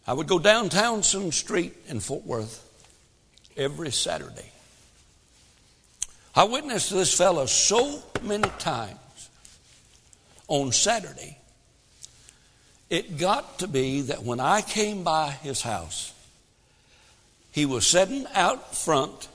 I 0.07 0.13
would 0.13 0.27
go 0.27 0.39
downtown 0.39 1.03
some 1.03 1.31
street 1.31 1.75
in 1.87 1.99
Fort 1.99 2.25
Worth 2.25 2.65
every 3.57 3.91
Saturday. 3.91 4.51
I 6.33 6.45
witnessed 6.45 6.91
this 6.91 7.15
fellow 7.15 7.45
so 7.47 8.01
many 8.21 8.49
times 8.57 9.29
on 10.47 10.71
Saturday. 10.71 11.37
It 12.89 13.17
got 13.17 13.59
to 13.59 13.67
be 13.67 14.01
that 14.03 14.23
when 14.23 14.39
I 14.39 14.61
came 14.61 15.03
by 15.03 15.31
his 15.31 15.61
house, 15.61 16.13
he 17.51 17.65
was 17.65 17.85
sitting 17.85 18.25
out 18.33 18.75
front 18.75 19.27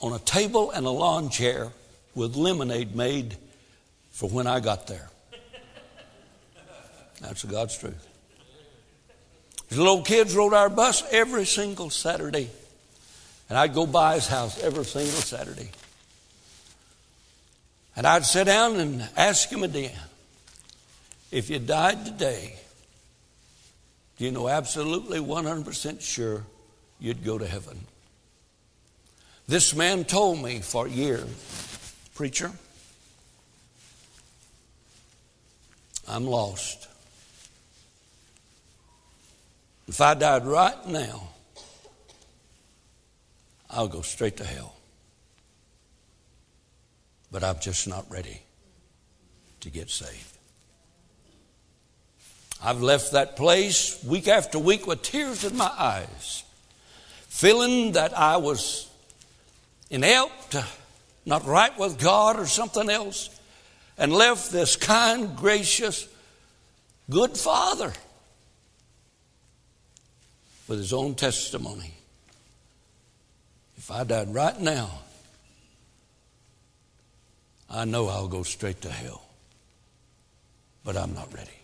on 0.00 0.12
a 0.12 0.18
table 0.18 0.70
and 0.70 0.86
a 0.86 0.90
lawn 0.90 1.28
chair 1.30 1.68
with 2.14 2.36
lemonade 2.36 2.94
made 2.94 3.36
for 4.10 4.28
when 4.28 4.46
I 4.46 4.60
got 4.60 4.86
there. 4.86 5.10
That's 7.20 7.44
God's 7.44 7.76
truth. 7.76 8.06
His 9.68 9.78
little 9.78 10.02
kids 10.02 10.34
rode 10.34 10.54
our 10.54 10.68
bus 10.68 11.02
every 11.10 11.44
single 11.44 11.90
Saturday. 11.90 12.48
And 13.48 13.58
I'd 13.58 13.74
go 13.74 13.86
by 13.86 14.14
his 14.14 14.26
house 14.26 14.62
every 14.62 14.84
single 14.84 15.20
Saturday. 15.20 15.70
And 17.96 18.06
I'd 18.06 18.24
sit 18.24 18.44
down 18.44 18.76
and 18.76 19.08
ask 19.16 19.50
him 19.50 19.62
again 19.62 19.98
if 21.30 21.50
you 21.50 21.58
died 21.58 22.06
today, 22.06 22.56
do 24.18 24.24
you 24.24 24.32
know 24.32 24.48
absolutely 24.48 25.20
100% 25.20 26.00
sure 26.00 26.44
you'd 26.98 27.24
go 27.24 27.38
to 27.38 27.46
heaven? 27.46 27.78
This 29.46 29.74
man 29.74 30.04
told 30.04 30.42
me 30.42 30.58
for 30.58 30.88
years, 30.88 31.24
preacher, 32.14 32.50
I'm 36.08 36.26
lost. 36.26 36.88
If 39.86 40.00
I 40.00 40.14
died 40.14 40.44
right 40.46 40.86
now, 40.86 41.28
I'll 43.70 43.88
go 43.88 44.02
straight 44.02 44.36
to 44.38 44.44
hell. 44.44 44.74
But 47.30 47.44
I'm 47.44 47.60
just 47.60 47.86
not 47.86 48.10
ready 48.10 48.42
to 49.60 49.70
get 49.70 49.90
saved. 49.90 50.27
I've 52.62 52.82
left 52.82 53.12
that 53.12 53.36
place 53.36 54.02
week 54.02 54.26
after 54.26 54.58
week 54.58 54.86
with 54.86 55.02
tears 55.02 55.44
in 55.44 55.56
my 55.56 55.72
eyes, 55.78 56.42
feeling 57.28 57.92
that 57.92 58.16
I 58.18 58.38
was 58.38 58.90
inept, 59.90 60.56
not 61.24 61.46
right 61.46 61.76
with 61.78 61.98
God 61.98 62.38
or 62.38 62.46
something 62.46 62.90
else, 62.90 63.30
and 63.96 64.12
left 64.12 64.50
this 64.50 64.76
kind, 64.76 65.36
gracious, 65.36 66.08
good 67.08 67.36
Father 67.36 67.92
with 70.66 70.78
his 70.78 70.92
own 70.92 71.14
testimony. 71.14 71.94
If 73.76 73.90
I 73.90 74.04
died 74.04 74.34
right 74.34 74.60
now, 74.60 74.90
I 77.70 77.84
know 77.84 78.08
I'll 78.08 78.28
go 78.28 78.42
straight 78.42 78.80
to 78.82 78.90
hell. 78.90 79.22
But 80.84 80.96
I'm 80.96 81.14
not 81.14 81.32
ready. 81.34 81.57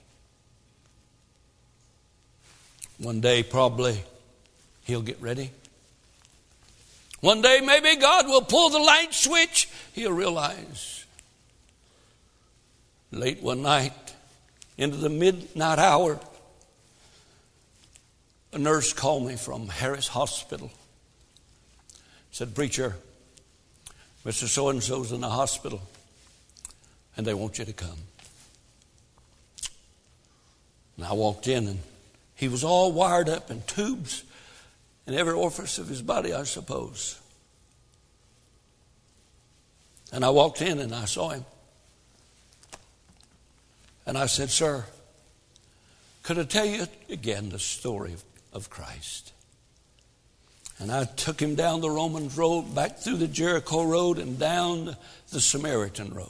One 3.04 3.20
day, 3.20 3.42
probably, 3.42 4.02
he'll 4.84 5.02
get 5.02 5.20
ready. 5.20 5.50
One 7.20 7.42
day, 7.42 7.60
maybe 7.60 8.00
God 8.00 8.26
will 8.26 8.40
pull 8.40 8.70
the 8.70 8.78
light 8.78 9.12
switch. 9.12 9.68
He'll 9.92 10.10
realize. 10.10 11.04
Late 13.10 13.42
one 13.42 13.60
night, 13.60 13.92
into 14.78 14.96
the 14.96 15.10
midnight 15.10 15.78
hour, 15.78 16.18
a 18.54 18.58
nurse 18.58 18.94
called 18.94 19.26
me 19.26 19.36
from 19.36 19.68
Harris 19.68 20.08
Hospital. 20.08 20.72
Said, 22.30 22.54
Preacher, 22.54 22.96
Mr. 24.24 24.46
So 24.46 24.70
and 24.70 24.82
so's 24.82 25.12
in 25.12 25.20
the 25.20 25.28
hospital, 25.28 25.82
and 27.18 27.26
they 27.26 27.34
want 27.34 27.58
you 27.58 27.66
to 27.66 27.74
come. 27.74 27.98
And 30.96 31.04
I 31.04 31.12
walked 31.12 31.48
in, 31.48 31.68
and 31.68 31.80
he 32.35 32.49
was 32.49 32.64
all 32.64 32.92
wired 32.92 33.29
up 33.29 33.51
in 33.51 33.62
tubes 33.62 34.25
in 35.07 35.14
every 35.14 35.33
orifice 35.33 35.79
of 35.79 35.88
his 35.88 36.03
body, 36.03 36.33
I 36.33 36.44
suppose. 36.44 37.20
And 40.12 40.25
I 40.25 40.31
walked 40.31 40.62
in 40.62 40.79
and 40.79 40.94
I 40.94 41.05
saw 41.05 41.31
him. 41.31 41.44
And 44.07 44.18
I 44.18 44.27
said, 44.27 44.51
Sir, 44.51 44.85
could 46.23 46.38
I 46.38 46.44
tell 46.44 46.66
you 46.66 46.87
again 47.09 47.51
the 47.51 47.59
story 47.59 48.14
of 48.55 48.70
Christ. 48.70 49.33
And 50.79 50.90
I 50.90 51.05
took 51.05 51.40
him 51.40 51.55
down 51.55 51.81
the 51.81 51.90
Roman 51.90 52.29
road, 52.31 52.75
back 52.75 52.99
through 52.99 53.16
the 53.16 53.29
Jericho 53.29 53.85
road, 53.85 54.18
and 54.18 54.38
down 54.38 54.97
the 55.31 55.40
Samaritan 55.40 56.14
road. 56.14 56.29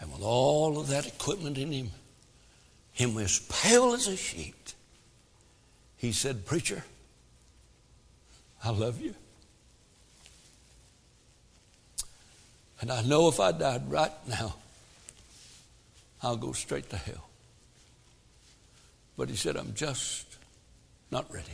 And 0.00 0.12
with 0.12 0.22
all 0.22 0.78
of 0.78 0.88
that 0.88 1.06
equipment 1.06 1.58
in 1.58 1.72
him, 1.72 1.90
him 2.96 3.18
as 3.18 3.40
pale 3.40 3.92
as 3.92 4.08
a 4.08 4.16
sheet, 4.16 4.74
he 5.98 6.12
said, 6.12 6.46
Preacher, 6.46 6.82
I 8.64 8.70
love 8.70 9.00
you. 9.00 9.14
And 12.80 12.90
I 12.90 13.02
know 13.02 13.28
if 13.28 13.38
I 13.38 13.52
died 13.52 13.90
right 13.90 14.12
now, 14.26 14.54
I'll 16.22 16.38
go 16.38 16.52
straight 16.52 16.88
to 16.90 16.96
hell. 16.96 17.28
But 19.18 19.28
he 19.28 19.36
said, 19.36 19.56
I'm 19.56 19.74
just 19.74 20.26
not 21.10 21.30
ready. 21.30 21.46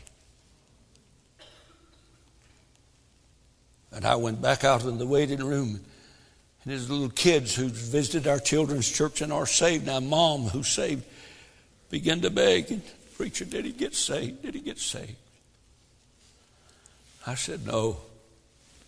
And 3.91 4.05
I 4.05 4.15
went 4.15 4.41
back 4.41 4.63
out 4.63 4.85
in 4.85 4.99
the 4.99 5.07
waiting 5.07 5.45
room, 5.45 5.81
and 6.63 6.73
his 6.73 6.89
little 6.89 7.11
kids 7.11 7.57
who 7.57 7.69
visited 7.69 8.29
our 8.29 8.39
children's 8.39 8.89
church 8.89 9.21
and 9.21 9.33
are 9.33 9.47
saved 9.47 9.87
now, 9.87 9.99
mom 9.99 10.43
who's 10.43 10.69
saved, 10.69 11.05
began 11.93 12.23
to 12.23 12.31
beg, 12.31 12.71
and 12.71 12.83
preacher, 13.19 13.45
did 13.45 13.67
he 13.67 13.71
get 13.71 13.95
saved? 13.95 14.43
Did 14.43 14.55
he 14.55 14.61
get 14.61 14.79
saved? 14.79 15.15
I 17.27 17.35
said, 17.35 17.67
no, 17.67 17.99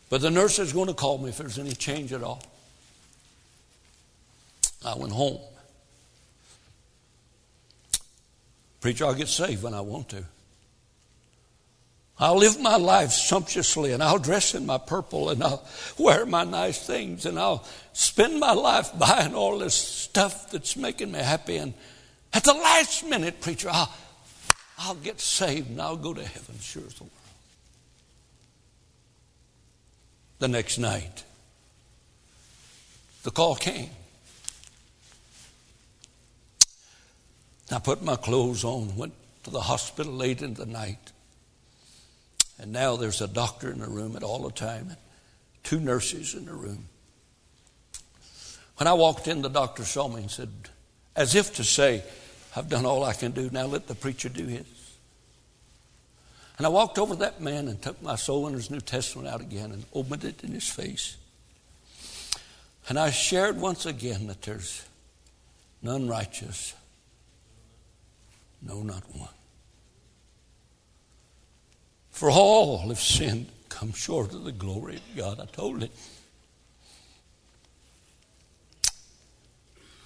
But 0.08 0.22
the 0.22 0.30
nurse 0.30 0.58
is 0.58 0.72
going 0.72 0.88
to 0.88 0.94
call 0.94 1.18
me 1.18 1.28
if 1.28 1.36
there's 1.36 1.58
any 1.58 1.74
change 1.74 2.14
at 2.14 2.22
all. 2.22 2.42
I 4.84 4.96
went 4.96 5.12
home. 5.12 5.38
Preacher, 8.80 9.04
I'll 9.04 9.14
get 9.14 9.28
saved 9.28 9.62
when 9.62 9.74
I 9.74 9.82
want 9.82 10.08
to. 10.10 10.24
I'll 12.18 12.36
live 12.36 12.58
my 12.58 12.76
life 12.76 13.12
sumptuously 13.12 13.92
and 13.92 14.02
I'll 14.02 14.18
dress 14.18 14.54
in 14.54 14.64
my 14.64 14.78
purple 14.78 15.28
and 15.28 15.42
I'll 15.42 15.66
wear 15.98 16.24
my 16.24 16.44
nice 16.44 16.86
things 16.86 17.26
and 17.26 17.38
I'll 17.38 17.66
spend 17.92 18.40
my 18.40 18.52
life 18.52 18.90
buying 18.98 19.34
all 19.34 19.58
this 19.58 19.74
stuff 19.74 20.50
that's 20.50 20.76
making 20.76 21.12
me 21.12 21.18
happy. 21.18 21.56
And 21.56 21.74
at 22.34 22.44
the 22.44 22.52
last 22.52 23.04
minute, 23.06 23.40
preacher, 23.40 23.68
I'll, 23.70 23.92
I'll 24.78 24.94
get 24.96 25.20
saved 25.20 25.70
and 25.70 25.80
I'll 25.80 25.96
go 25.96 26.12
to 26.12 26.22
heaven, 26.22 26.56
sure 26.60 26.82
as 26.86 26.94
the 26.94 27.04
world. 27.04 27.12
The 30.40 30.48
next 30.48 30.78
night, 30.78 31.24
the 33.22 33.30
call 33.30 33.54
came. 33.54 33.90
I 37.70 37.78
put 37.78 38.02
my 38.02 38.16
clothes 38.16 38.64
on, 38.64 38.96
went 38.96 39.14
to 39.44 39.50
the 39.50 39.60
hospital 39.60 40.12
late 40.12 40.42
in 40.42 40.54
the 40.54 40.66
night. 40.66 41.12
And 42.58 42.72
now 42.72 42.96
there's 42.96 43.20
a 43.20 43.28
doctor 43.28 43.70
in 43.70 43.78
the 43.78 43.88
room 43.88 44.16
at 44.16 44.22
all 44.22 44.40
the 44.40 44.52
time, 44.52 44.88
and 44.88 44.96
two 45.62 45.80
nurses 45.80 46.34
in 46.34 46.46
the 46.46 46.52
room. 46.52 46.88
When 48.76 48.86
I 48.86 48.92
walked 48.92 49.28
in, 49.28 49.42
the 49.42 49.48
doctor 49.48 49.84
saw 49.84 50.08
me 50.08 50.22
and 50.22 50.30
said, 50.30 50.50
as 51.16 51.34
if 51.34 51.54
to 51.56 51.64
say, 51.64 52.02
I've 52.56 52.68
done 52.68 52.86
all 52.86 53.04
I 53.04 53.12
can 53.12 53.32
do, 53.32 53.50
now 53.50 53.66
let 53.66 53.86
the 53.86 53.94
preacher 53.94 54.28
do 54.28 54.46
his. 54.46 54.64
And 56.56 56.66
I 56.66 56.68
walked 56.68 56.98
over 56.98 57.16
that 57.16 57.40
man 57.40 57.66
and 57.66 57.80
took 57.82 58.00
my 58.00 58.14
soul 58.14 58.46
in 58.46 58.54
his 58.54 58.70
New 58.70 58.80
Testament 58.80 59.26
out 59.26 59.40
again 59.40 59.72
and 59.72 59.84
opened 59.92 60.24
it 60.24 60.44
in 60.44 60.52
his 60.52 60.68
face. 60.68 61.16
And 62.88 62.98
I 62.98 63.10
shared 63.10 63.60
once 63.60 63.86
again 63.86 64.28
that 64.28 64.42
there's 64.42 64.84
none 65.82 66.06
righteous, 66.06 66.74
no, 68.62 68.82
not 68.82 69.02
one. 69.16 69.28
For 72.10 72.30
all 72.30 72.78
have 72.88 73.00
sinned, 73.00 73.48
come 73.68 73.92
short 73.92 74.32
of 74.32 74.44
the 74.44 74.52
glory 74.52 74.96
of 74.96 75.16
God. 75.16 75.40
I 75.40 75.46
told 75.46 75.82
it. 75.82 75.90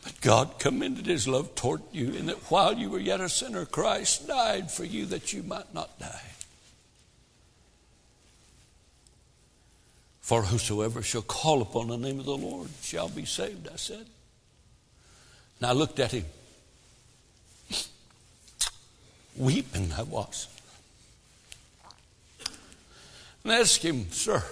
But 0.09 0.21
God 0.23 0.59
commended 0.59 1.05
his 1.05 1.29
love 1.29 1.55
toward 1.55 1.83
you 1.93 2.13
in 2.13 2.27
that 2.27 2.51
while 2.51 2.73
you 2.73 2.89
were 2.89 2.99
yet 2.99 3.21
a 3.21 3.29
sinner, 3.29 3.67
Christ 3.67 4.27
died 4.27 4.71
for 4.71 4.85
you 4.85 5.05
that 5.05 5.35
you 5.35 5.43
might 5.43 5.75
not 5.75 5.99
die. 5.99 6.23
For 10.23 10.43
whosoever 10.43 11.03
shall 11.03 11.21
call 11.21 11.61
upon 11.61 11.89
the 11.89 11.99
name 11.99 12.19
of 12.19 12.25
the 12.25 12.39
Lord 12.39 12.71
shall 12.83 13.11
be 13.11 13.27
saved, 13.27 13.69
I 13.71 13.77
said. 13.77 14.07
And 15.61 15.67
I 15.67 15.73
looked 15.73 15.99
at 15.99 16.13
him. 16.13 16.25
Weeping 19.37 19.93
I 19.93 20.05
was 20.05 20.49
and 23.45 23.53
ask 23.53 23.81
him, 23.81 24.11
Sir, 24.11 24.43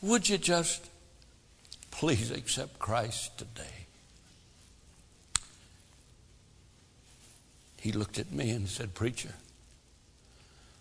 would 0.00 0.28
you 0.28 0.38
just 0.38 0.88
please 2.02 2.32
accept 2.32 2.80
Christ 2.80 3.38
today? 3.38 3.86
He 7.80 7.92
looked 7.92 8.18
at 8.18 8.32
me 8.32 8.50
and 8.50 8.68
said, 8.68 8.92
Preacher, 8.92 9.32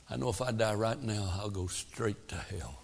I 0.09 0.17
know 0.17 0.29
if 0.29 0.41
I 0.41 0.49
die 0.49 0.73
right 0.73 0.99
now, 0.99 1.31
I'll 1.39 1.51
go 1.51 1.67
straight 1.67 2.27
to 2.29 2.35
hell. 2.37 2.81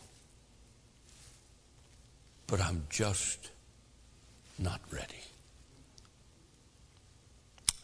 But 2.45 2.61
I'm 2.61 2.83
just 2.91 3.49
not 4.59 4.81
ready. 4.91 5.23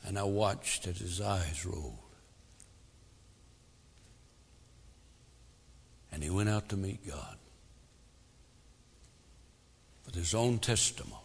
And 0.05 0.19
I 0.19 0.23
watched 0.23 0.85
as 0.85 0.99
his 0.99 1.19
eyes 1.19 1.65
rolled. 1.65 1.97
And 6.11 6.21
he 6.21 6.29
went 6.29 6.49
out 6.49 6.69
to 6.69 6.77
meet 6.77 7.07
God 7.07 7.37
with 10.13 10.21
his 10.21 10.33
own 10.35 10.59
testimony 10.59 11.19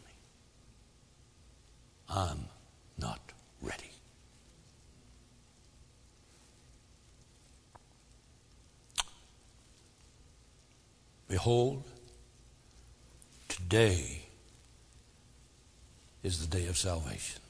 I'm 2.11 2.47
not 2.97 3.21
ready. 3.61 3.91
Behold, 11.29 11.85
today 13.49 14.23
is 16.23 16.47
the 16.47 16.57
day 16.57 16.67
of 16.67 16.79
salvation. 16.79 17.43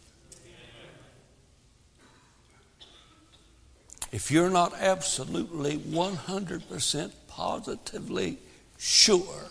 If 4.11 4.33
you're 4.33 4.51
not 4.51 4.75
absolutely 4.75 5.79
100% 5.79 7.13
positively 7.29 8.39
sure 8.77 9.51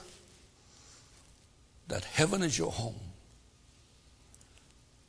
that 1.88 2.04
heaven 2.06 2.44
is 2.44 2.58
your 2.58 2.72
home, 2.72 3.00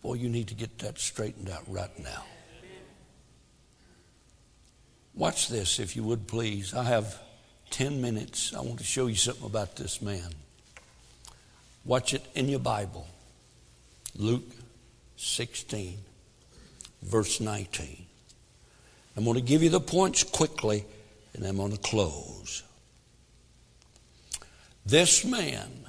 boy, 0.03 0.14
you 0.14 0.29
need 0.29 0.49
to 0.49 0.55
get 0.55 0.79
that 0.79 0.99
straightened 0.99 1.51
out 1.51 1.62
right 1.67 1.97
now. 1.99 2.25
Watch 5.14 5.49
this, 5.49 5.81
if 5.81 5.97
you 5.97 6.05
would 6.05 6.29
please. 6.29 6.73
I 6.73 6.85
have 6.85 7.21
10 7.71 8.01
minutes. 8.01 8.55
I 8.55 8.61
want 8.61 8.79
to 8.79 8.85
show 8.85 9.09
you 9.09 9.17
something 9.17 9.47
about 9.47 9.75
this 9.75 10.01
man. 10.01 10.31
Watch 11.85 12.14
it 12.14 12.25
in 12.35 12.49
your 12.49 12.61
Bible. 12.61 13.07
Luke 14.14 14.45
16, 15.17 15.99
verse 17.03 17.41
19. 17.41 18.07
I'm 19.17 19.25
going 19.25 19.35
to 19.35 19.43
give 19.43 19.64
you 19.64 19.71
the 19.71 19.81
points 19.81 20.23
quickly, 20.23 20.85
and 21.35 21.45
I'm 21.45 21.57
going 21.57 21.73
to 21.73 21.79
close. 21.79 22.62
This 24.87 25.25
man 25.25 25.88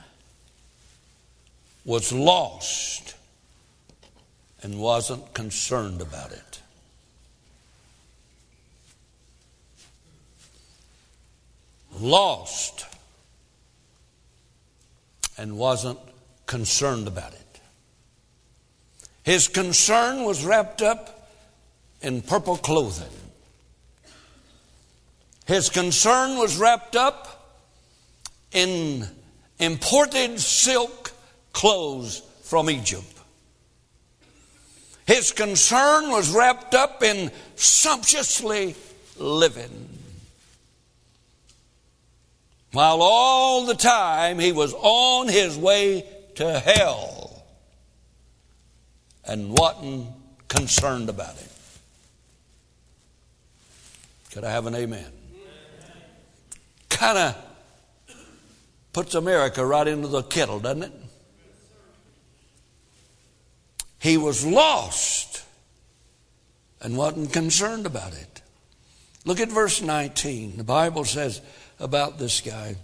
was 1.86 2.12
lost 2.12 3.16
and 4.62 4.80
wasn't 4.80 5.34
concerned 5.34 6.02
about 6.02 6.32
it. 6.32 6.62
Lost 12.00 12.86
and 15.38 15.58
wasn't 15.58 16.00
concerned 16.46 17.08
about 17.08 17.34
it. 17.34 17.62
His 19.24 19.48
concern 19.48 20.24
was 20.24 20.44
wrapped 20.44 20.82
up 20.82 21.30
in 22.02 22.22
purple 22.22 22.58
clothing. 22.58 23.08
His 25.46 25.70
concern 25.70 26.38
was 26.38 26.58
wrapped 26.58 26.96
up 26.96 27.58
in 28.52 29.08
imported 29.60 30.40
silk 30.40 30.99
clothes 31.54 32.22
from 32.44 32.70
Egypt. 32.70 33.06
His 35.06 35.32
concern 35.32 36.12
was 36.12 36.30
wrapped 36.30 36.76
up 36.76 37.02
in 37.02 37.32
sumptuously 37.56 38.76
living. 39.18 39.90
While 42.72 43.02
all 43.02 43.66
the 43.66 43.74
time 43.74 44.38
he 44.38 44.52
was 44.52 44.76
on 44.76 45.28
his 45.28 45.58
way 45.58 46.06
to 46.36 46.60
hell 46.60 47.44
and 49.26 49.58
wasn't 49.58 50.10
concerned 50.48 51.10
about 51.10 51.36
it. 51.36 51.52
Could 54.32 54.44
I 54.44 54.52
have 54.52 54.68
an 54.68 54.76
amen? 54.76 55.12
Kind 56.90 57.18
of 57.18 57.36
puts 58.94 59.16
America 59.16 59.66
right 59.66 59.88
into 59.88 60.08
the 60.08 60.22
kettle, 60.24 60.60
doesn't 60.60 60.84
it? 60.84 60.92
He 64.00 64.18
was 64.18 64.46
lost 64.46 65.44
and 66.82 66.96
wasn't 66.98 67.34
concerned 67.34 67.86
about 67.86 68.14
it. 68.14 68.42
Look 69.26 69.40
at 69.40 69.50
verse 69.50 69.82
19. 69.82 70.58
The 70.58 70.64
Bible 70.64 71.04
says 71.04 71.42
about 71.80 72.18
this 72.18 72.42
guy, 72.42 72.78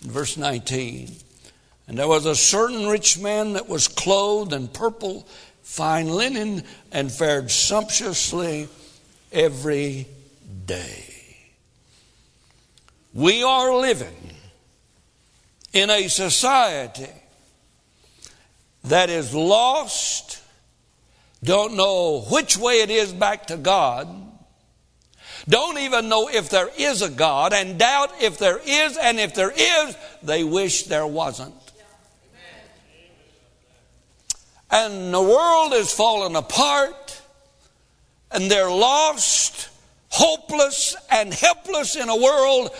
verse 0.00 0.36
19, 0.36 1.10
and 1.88 1.98
there 1.98 2.08
was 2.08 2.24
a 2.24 2.36
certain 2.36 2.86
rich 2.86 3.18
man 3.18 3.54
that 3.54 3.68
was 3.68 3.88
clothed 3.88 4.52
in 4.52 4.68
purple, 4.68 5.26
fine 5.62 6.08
linen, 6.08 6.62
and 6.92 7.10
fared 7.10 7.50
sumptuously 7.50 8.68
every 9.32 10.06
day. 10.66 11.04
We 13.12 13.42
are 13.42 13.74
living 13.74 14.30
in 15.72 15.90
a 15.90 16.06
society 16.06 17.08
that 18.84 19.10
is 19.10 19.34
lost, 19.34 20.42
don't 21.42 21.74
know 21.74 22.20
which 22.30 22.56
way 22.56 22.80
it 22.80 22.90
is 22.90 23.12
back 23.12 23.46
to 23.46 23.56
God, 23.56 24.08
don't 25.48 25.78
even 25.78 26.08
know 26.08 26.28
if 26.28 26.50
there 26.50 26.68
is 26.78 27.02
a 27.02 27.08
God, 27.08 27.52
and 27.52 27.78
doubt 27.78 28.10
if 28.20 28.38
there 28.38 28.60
is, 28.64 28.96
and 28.96 29.18
if 29.18 29.34
there 29.34 29.50
is, 29.50 29.96
they 30.22 30.44
wish 30.44 30.84
there 30.84 31.06
wasn't. 31.06 31.54
And 34.70 35.12
the 35.12 35.20
world 35.20 35.72
is 35.72 35.92
falling 35.92 36.36
apart, 36.36 37.20
and 38.30 38.50
they're 38.50 38.70
lost, 38.70 39.68
hopeless, 40.10 40.94
and 41.10 41.34
helpless 41.34 41.96
in 41.96 42.08
a 42.08 42.16
world 42.16 42.70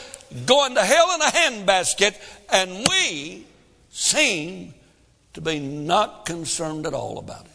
going 0.46 0.74
to 0.74 0.84
hell 0.84 1.14
in 1.14 1.22
a 1.22 1.24
handbasket, 1.24 2.14
and 2.52 2.86
we 2.88 3.46
seem 3.90 4.74
to 5.34 5.40
be 5.40 5.58
not 5.58 6.26
concerned 6.26 6.86
at 6.86 6.94
all 6.94 7.18
about 7.18 7.46
it. 7.46 7.50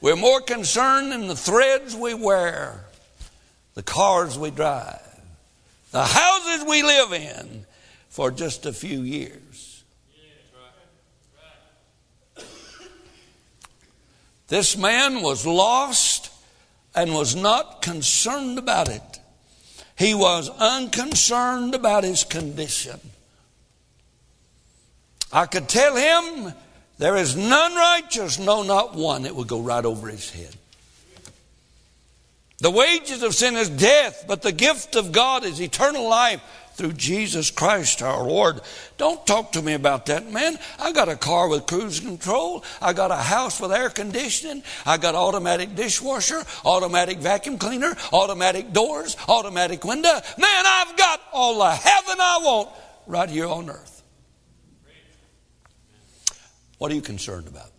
We're 0.00 0.16
more 0.16 0.40
concerned 0.40 1.12
in 1.12 1.28
the 1.28 1.36
threads 1.36 1.94
we 1.94 2.14
wear, 2.14 2.84
the 3.74 3.82
cars 3.82 4.38
we 4.38 4.50
drive, 4.50 5.00
the 5.90 6.04
houses 6.04 6.66
we 6.66 6.82
live 6.82 7.12
in 7.12 7.66
for 8.08 8.30
just 8.30 8.64
a 8.64 8.72
few 8.72 9.02
years. 9.02 9.84
This 14.48 14.76
man 14.76 15.22
was 15.22 15.46
lost 15.46 16.32
and 16.94 17.14
was 17.14 17.36
not 17.36 17.82
concerned 17.82 18.58
about 18.58 18.88
it. 18.88 19.20
He 19.96 20.12
was 20.12 20.48
unconcerned 20.48 21.74
about 21.74 22.02
his 22.02 22.24
condition. 22.24 22.98
I 25.32 25.46
could 25.46 25.68
tell 25.68 25.94
him 25.96 26.52
there 26.98 27.16
is 27.16 27.36
none 27.36 27.74
righteous, 27.74 28.38
no, 28.38 28.62
not 28.62 28.94
one. 28.94 29.24
It 29.24 29.34
would 29.34 29.48
go 29.48 29.60
right 29.60 29.84
over 29.84 30.08
his 30.08 30.30
head. 30.30 30.54
The 32.58 32.70
wages 32.70 33.22
of 33.22 33.34
sin 33.34 33.56
is 33.56 33.70
death, 33.70 34.24
but 34.28 34.42
the 34.42 34.52
gift 34.52 34.94
of 34.94 35.12
God 35.12 35.44
is 35.44 35.60
eternal 35.60 36.06
life 36.06 36.42
through 36.74 36.92
Jesus 36.92 37.50
Christ 37.50 38.02
our 38.02 38.22
Lord. 38.22 38.60
Don't 38.98 39.26
talk 39.26 39.52
to 39.52 39.62
me 39.62 39.72
about 39.72 40.06
that, 40.06 40.30
man. 40.30 40.58
I 40.78 40.92
got 40.92 41.08
a 41.08 41.16
car 41.16 41.48
with 41.48 41.66
cruise 41.66 42.00
control. 42.00 42.64
I 42.80 42.92
got 42.92 43.10
a 43.10 43.16
house 43.16 43.60
with 43.60 43.72
air 43.72 43.88
conditioning. 43.88 44.62
I 44.84 44.98
got 44.98 45.14
automatic 45.14 45.74
dishwasher, 45.74 46.42
automatic 46.64 47.18
vacuum 47.18 47.56
cleaner, 47.56 47.96
automatic 48.12 48.72
doors, 48.72 49.16
automatic 49.28 49.84
window. 49.84 50.12
Man, 50.38 50.64
I've 50.66 50.96
got 50.96 51.20
all 51.32 51.58
the 51.58 51.70
heaven 51.70 52.16
I 52.18 52.40
want 52.42 52.68
right 53.06 53.28
here 53.28 53.46
on 53.46 53.70
earth. 53.70 53.89
What 56.80 56.90
are 56.90 56.94
you 56.94 57.02
concerned 57.02 57.46
about? 57.46 57.72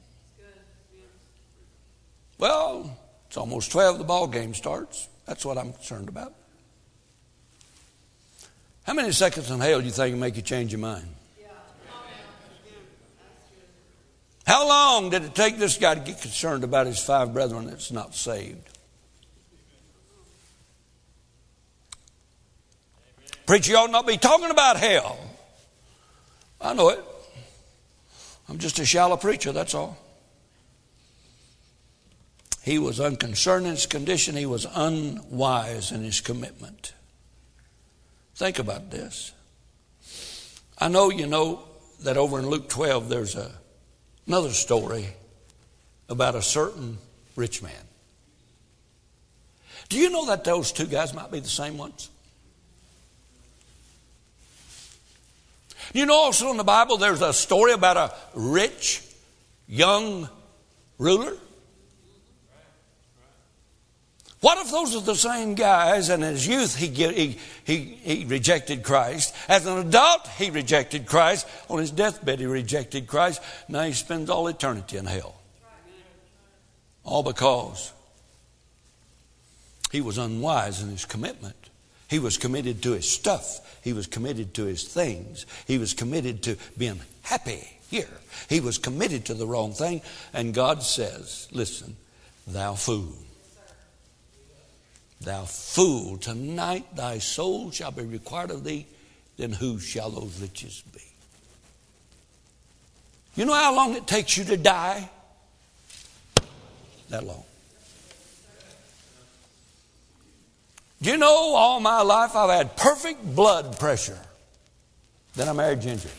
Well, 2.37 2.95
it's 3.25 3.35
almost 3.35 3.71
12, 3.71 3.97
the 3.97 4.03
ball 4.03 4.27
game 4.27 4.53
starts. 4.53 5.09
That's 5.25 5.43
what 5.43 5.57
I'm 5.57 5.73
concerned 5.73 6.07
about. 6.07 6.35
How 8.83 8.93
many 8.93 9.11
seconds 9.11 9.49
in 9.49 9.59
hell 9.59 9.79
do 9.79 9.85
you 9.85 9.91
think 9.91 10.13
will 10.13 10.19
make 10.19 10.35
you 10.35 10.43
change 10.43 10.71
your 10.71 10.81
mind? 10.81 11.07
How 14.45 14.67
long 14.67 15.09
did 15.09 15.23
it 15.23 15.33
take 15.33 15.57
this 15.57 15.79
guy 15.79 15.95
to 15.95 15.99
get 15.99 16.21
concerned 16.21 16.63
about 16.63 16.85
his 16.85 17.03
five 17.03 17.33
brethren 17.33 17.65
that's 17.65 17.91
not 17.91 18.13
saved? 18.13 18.69
Preacher, 23.47 23.71
you 23.71 23.77
ought 23.79 23.89
not 23.89 24.05
be 24.05 24.17
talking 24.17 24.51
about 24.51 24.77
hell. 24.77 25.17
I 26.61 26.75
know 26.75 26.89
it. 26.89 27.03
I'm 28.51 28.57
just 28.57 28.79
a 28.79 28.85
shallow 28.85 29.15
preacher, 29.15 29.53
that's 29.53 29.73
all. 29.73 29.97
He 32.63 32.77
was 32.77 32.99
unconcerned 32.99 33.65
in 33.65 33.71
his 33.71 33.85
condition, 33.85 34.35
he 34.35 34.45
was 34.45 34.67
unwise 34.75 35.93
in 35.93 36.03
his 36.03 36.19
commitment. 36.19 36.93
Think 38.35 38.59
about 38.59 38.91
this. 38.91 39.31
I 40.77 40.89
know 40.89 41.09
you 41.09 41.27
know 41.27 41.63
that 42.01 42.17
over 42.17 42.39
in 42.39 42.49
Luke 42.49 42.67
12 42.67 43.07
there's 43.07 43.35
a, 43.35 43.51
another 44.27 44.49
story 44.49 45.07
about 46.09 46.35
a 46.35 46.41
certain 46.41 46.97
rich 47.37 47.63
man. 47.63 47.87
Do 49.87 49.97
you 49.97 50.09
know 50.09 50.25
that 50.25 50.43
those 50.43 50.73
two 50.73 50.87
guys 50.87 51.13
might 51.13 51.31
be 51.31 51.39
the 51.39 51.47
same 51.47 51.77
ones? 51.77 52.09
You 55.93 56.05
know 56.05 56.15
also 56.15 56.51
in 56.51 56.57
the 56.57 56.63
Bible 56.63 56.97
there's 56.97 57.21
a 57.21 57.33
story 57.33 57.73
about 57.73 57.97
a 57.97 58.13
rich 58.33 59.03
young 59.67 60.29
ruler 60.97 61.37
what 64.41 64.57
if 64.57 64.71
those 64.71 64.95
are 64.95 65.01
the 65.01 65.15
same 65.15 65.53
guys 65.53 66.09
and 66.09 66.23
his 66.23 66.47
youth 66.47 66.75
he, 66.75 66.87
he, 66.87 67.37
he, 67.63 67.77
he 67.77 68.25
rejected 68.25 68.81
Christ? 68.81 69.35
As 69.47 69.67
an 69.67 69.77
adult, 69.77 70.27
he 70.39 70.49
rejected 70.49 71.05
Christ. 71.05 71.47
On 71.69 71.77
his 71.77 71.91
deathbed, 71.91 72.39
he 72.39 72.47
rejected 72.47 73.05
Christ. 73.05 73.39
Now 73.69 73.83
he 73.83 73.93
spends 73.93 74.31
all 74.31 74.47
eternity 74.47 74.97
in 74.97 75.05
hell. 75.05 75.35
All 77.03 77.21
because 77.21 77.93
he 79.91 80.01
was 80.01 80.17
unwise 80.17 80.81
in 80.81 80.89
his 80.89 81.05
commitment. 81.05 81.69
He 82.11 82.19
was 82.19 82.37
committed 82.37 82.83
to 82.83 82.91
his 82.91 83.09
stuff. 83.09 83.79
He 83.85 83.93
was 83.93 84.05
committed 84.05 84.53
to 84.55 84.65
his 84.65 84.83
things. 84.83 85.45
He 85.65 85.77
was 85.77 85.93
committed 85.93 86.43
to 86.43 86.57
being 86.77 86.99
happy 87.21 87.79
here. 87.89 88.09
He 88.49 88.59
was 88.59 88.77
committed 88.77 89.23
to 89.25 89.33
the 89.33 89.47
wrong 89.47 89.71
thing. 89.71 90.01
And 90.33 90.53
God 90.53 90.83
says, 90.83 91.47
Listen, 91.53 91.95
thou 92.45 92.73
fool. 92.73 93.15
Thou 95.21 95.45
fool, 95.45 96.17
tonight 96.17 96.97
thy 96.97 97.19
soul 97.19 97.71
shall 97.71 97.91
be 97.91 98.03
required 98.03 98.51
of 98.51 98.65
thee, 98.65 98.87
then 99.37 99.53
whose 99.53 99.83
shall 99.83 100.09
those 100.09 100.41
riches 100.41 100.83
be? 100.93 100.99
You 103.35 103.45
know 103.45 103.53
how 103.53 103.73
long 103.73 103.95
it 103.95 104.05
takes 104.05 104.35
you 104.35 104.43
to 104.43 104.57
die? 104.57 105.09
That 107.07 107.23
long. 107.25 107.45
Do 111.01 111.09
you 111.09 111.17
know 111.17 111.55
all 111.55 111.79
my 111.79 112.01
life 112.01 112.35
I've 112.35 112.51
had 112.51 112.77
perfect 112.77 113.35
blood 113.35 113.79
pressure? 113.79 114.19
Then 115.35 115.49
I 115.49 115.53
married 115.53 115.81
Ginger. 115.81 116.09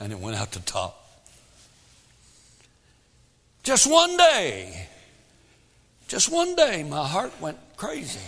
and 0.00 0.12
it 0.12 0.18
went 0.18 0.36
out 0.36 0.50
the 0.50 0.58
top. 0.60 0.98
Just 3.62 3.88
one 3.88 4.16
day, 4.16 4.88
just 6.08 6.28
one 6.28 6.56
day, 6.56 6.82
my 6.82 7.06
heart 7.06 7.32
went 7.40 7.58
crazy. 7.76 8.18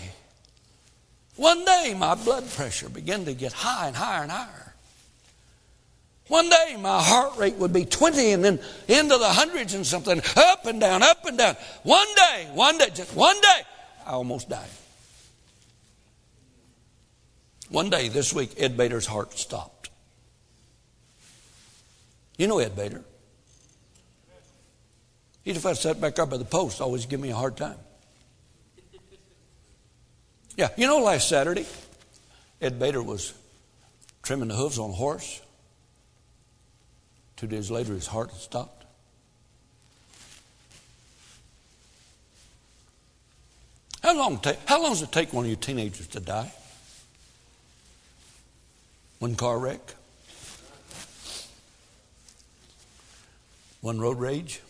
One 1.34 1.64
day, 1.64 1.96
my 1.98 2.14
blood 2.14 2.48
pressure 2.50 2.88
began 2.88 3.24
to 3.24 3.34
get 3.34 3.52
high 3.52 3.88
and 3.88 3.96
higher 3.96 4.22
and 4.22 4.30
higher. 4.30 4.63
One 6.28 6.48
day, 6.48 6.76
my 6.78 7.02
heart 7.02 7.36
rate 7.36 7.56
would 7.56 7.72
be 7.72 7.84
20 7.84 8.32
and 8.32 8.44
then 8.44 8.58
into 8.88 9.18
the 9.18 9.28
hundreds 9.28 9.74
and 9.74 9.86
something, 9.86 10.22
up 10.36 10.64
and 10.66 10.80
down, 10.80 11.02
up 11.02 11.24
and 11.26 11.36
down. 11.36 11.56
One 11.82 12.06
day, 12.16 12.48
one 12.54 12.78
day, 12.78 12.88
just 12.94 13.14
one 13.14 13.38
day, 13.40 13.60
I 14.06 14.12
almost 14.12 14.48
died. 14.48 14.70
One 17.68 17.90
day 17.90 18.08
this 18.08 18.32
week, 18.32 18.54
Ed 18.56 18.76
Bader's 18.76 19.06
heart 19.06 19.38
stopped. 19.38 19.90
You 22.38 22.46
know 22.46 22.58
Ed 22.58 22.74
Bader. 22.74 23.02
He'd 25.44 25.56
have 25.56 25.78
sat 25.78 26.00
back 26.00 26.18
up 26.18 26.30
by 26.30 26.38
the 26.38 26.44
post, 26.44 26.80
always 26.80 27.04
give 27.04 27.20
me 27.20 27.30
a 27.30 27.34
hard 27.34 27.56
time. 27.56 27.76
Yeah, 30.56 30.68
you 30.76 30.86
know, 30.86 31.00
last 31.00 31.28
Saturday, 31.28 31.66
Ed 32.62 32.78
Bader 32.78 33.02
was 33.02 33.34
trimming 34.22 34.48
the 34.48 34.54
hooves 34.54 34.78
on 34.78 34.90
a 34.90 34.94
horse. 34.94 35.42
Two 37.44 37.50
days 37.50 37.70
later, 37.70 37.92
his 37.92 38.06
heart 38.06 38.32
stopped. 38.32 38.86
How 44.02 44.16
long, 44.16 44.38
ta- 44.38 44.54
how 44.64 44.82
long 44.82 44.92
does 44.92 45.02
it 45.02 45.12
take 45.12 45.34
one 45.34 45.44
of 45.44 45.50
you 45.50 45.56
teenagers 45.56 46.06
to 46.06 46.20
die? 46.20 46.50
One 49.18 49.34
car 49.34 49.58
wreck? 49.58 49.94
One 53.82 54.00
road 54.00 54.18
rage? 54.18 54.62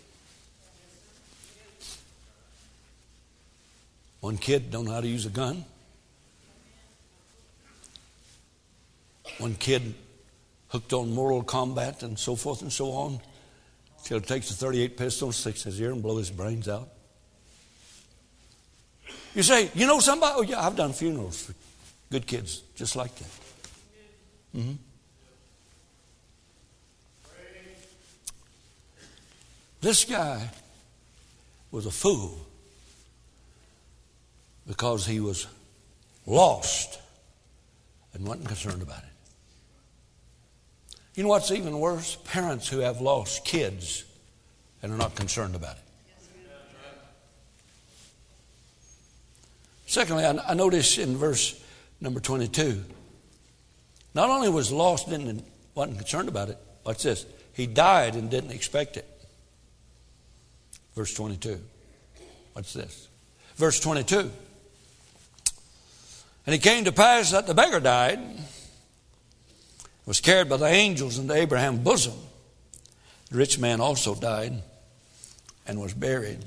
One 4.19 4.37
kid 4.37 4.73
don't 4.73 4.87
know 4.87 4.95
how 4.95 5.01
to 5.01 5.07
use 5.07 5.27
a 5.27 5.31
gun. 5.31 5.65
One 9.39 9.55
kid 9.55 9.95
hooked 10.75 10.93
on 10.93 11.09
Mortal 11.13 11.45
Kombat 11.45 12.03
and 12.03 12.19
so 12.19 12.35
forth 12.35 12.61
and 12.61 12.73
so 12.73 12.91
on. 12.91 13.21
till 14.03 14.17
it 14.17 14.27
takes 14.27 14.51
a 14.51 14.55
38 14.55 14.97
pistol, 14.97 15.31
sticks 15.31 15.63
his 15.63 15.81
ear, 15.81 15.93
and 15.93 16.03
blow 16.03 16.17
his 16.17 16.33
brains 16.33 16.69
out. 16.69 16.89
You 19.37 19.45
say, 19.45 19.71
you 19.73 19.87
know 19.87 20.01
somebody? 20.01 20.35
Oh, 20.37 20.43
yeah, 20.43 20.67
I've 20.67 20.75
done 20.75 20.93
funerals 20.93 21.43
for 21.43 21.55
good 22.11 22.27
kids 22.27 22.63
just 22.75 22.97
like 22.97 23.15
that. 23.15 23.31
Mm-hmm. 24.57 24.73
This 29.81 30.05
guy 30.05 30.51
was 31.71 31.87
a 31.87 31.93
fool 31.93 32.37
because 34.67 35.07
he 35.07 35.21
was 35.21 35.47
lost 36.27 36.99
and 38.13 38.27
wasn't 38.27 38.49
concerned 38.49 38.83
about 38.83 39.05
it. 39.05 39.14
You 41.15 41.23
know 41.23 41.29
what's 41.29 41.51
even 41.51 41.79
worse? 41.79 42.17
Parents 42.25 42.69
who 42.69 42.81
have 42.81 43.01
lost 43.01 43.45
kids 43.45 44.05
and 44.83 44.93
are 44.93 44.97
not 44.97 45.15
concerned 45.15 45.55
about 45.55 45.77
it. 45.77 45.83
Secondly, 49.87 50.25
I 50.25 50.55
notice 50.55 50.99
in 50.99 51.17
verse 51.17 51.63
number 52.01 52.19
22, 52.19 52.83
not 54.13 54.29
only 54.29 54.49
was 54.49 54.73
lost 54.73 55.07
and 55.09 55.45
wasn't 55.75 55.99
concerned 55.99 56.29
about 56.29 56.49
it, 56.49 56.59
watch 56.85 57.05
this, 57.05 57.27
he 57.53 57.67
died 57.67 58.17
and 58.17 58.29
didn't 58.29 58.51
expect 58.51 58.97
it. 58.97 59.07
Verse 60.97 61.15
22. 61.15 61.61
What's 62.55 62.73
this? 62.73 63.09
Verse 63.55 63.79
22. 63.79 64.31
And 66.47 66.55
it 66.55 66.59
came 66.59 66.85
to 66.85 66.93
pass 66.93 67.31
that 67.31 67.47
the 67.47 67.55
beggar 67.55 67.79
died, 67.79 68.19
was 70.07 70.21
carried 70.21 70.49
by 70.49 70.57
the 70.57 70.67
angels 70.67 71.19
into 71.19 71.35
Abraham's 71.35 71.81
bosom. 71.81 72.15
The 73.31 73.39
rich 73.39 73.59
man 73.59 73.81
also 73.81 74.15
died 74.15 74.63
and 75.67 75.81
was 75.81 75.95
buried. 75.95 76.45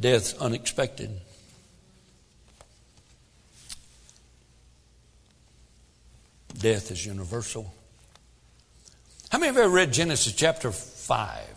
Death 0.00 0.40
unexpected. 0.40 1.10
Death 6.58 6.90
is 6.90 7.04
universal. 7.04 7.72
How 9.30 9.38
many 9.38 9.50
of 9.50 9.56
you 9.56 9.62
ever 9.62 9.72
read 9.72 9.92
Genesis 9.92 10.32
chapter 10.32 10.70
5? 10.70 11.52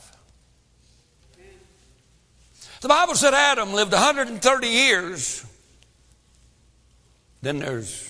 The 2.81 2.87
Bible 2.87 3.15
said 3.15 3.33
Adam 3.33 3.73
lived 3.73 3.93
130 3.93 4.67
years. 4.67 5.45
Then 7.41 7.59
there's 7.59 8.04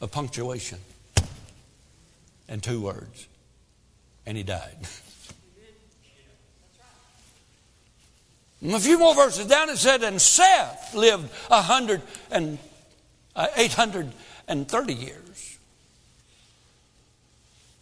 a 0.00 0.06
punctuation 0.06 0.78
and 2.48 2.62
two 2.62 2.80
words, 2.80 3.26
and 4.26 4.36
he 4.36 4.42
died. 4.42 4.76
A 8.62 8.78
few 8.78 8.98
more 8.98 9.14
verses 9.14 9.46
down, 9.46 9.70
it 9.70 9.78
said, 9.78 10.02
and 10.02 10.20
Seth 10.20 10.94
lived 10.94 11.30
a 11.50 11.62
hundred 11.62 12.02
and 12.30 12.58
uh, 13.34 13.46
eight 13.56 13.72
hundred 13.72 14.12
and 14.48 14.68
thirty 14.68 14.92
years. 14.92 15.58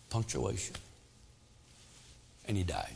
Punctuation, 0.08 0.76
and 2.46 2.56
he 2.56 2.62
died. 2.62 2.94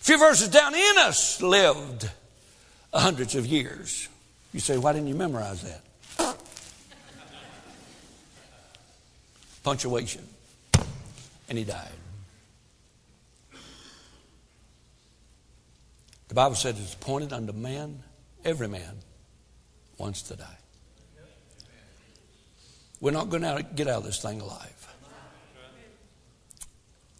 A 0.00 0.04
few 0.04 0.18
verses 0.18 0.48
down, 0.48 0.74
Enos 0.74 1.42
lived 1.42 2.10
hundreds 2.94 3.34
of 3.34 3.44
years. 3.44 4.08
You 4.54 4.60
say, 4.60 4.78
why 4.78 4.94
didn't 4.94 5.08
you 5.08 5.14
memorize 5.14 5.60
that? 5.62 5.82
Punctuation. 9.66 10.22
And 11.48 11.58
he 11.58 11.64
died. 11.64 11.88
The 16.28 16.34
Bible 16.34 16.54
says 16.54 16.78
it's 16.78 16.94
appointed 16.94 17.32
unto 17.32 17.52
man, 17.52 18.00
every 18.44 18.68
man 18.68 18.94
wants 19.98 20.22
to 20.22 20.36
die. 20.36 20.58
We're 23.00 23.10
not 23.10 23.28
going 23.28 23.42
to 23.42 23.66
get 23.74 23.88
out 23.88 23.96
of 23.98 24.04
this 24.04 24.22
thing 24.22 24.40
alive. 24.40 24.94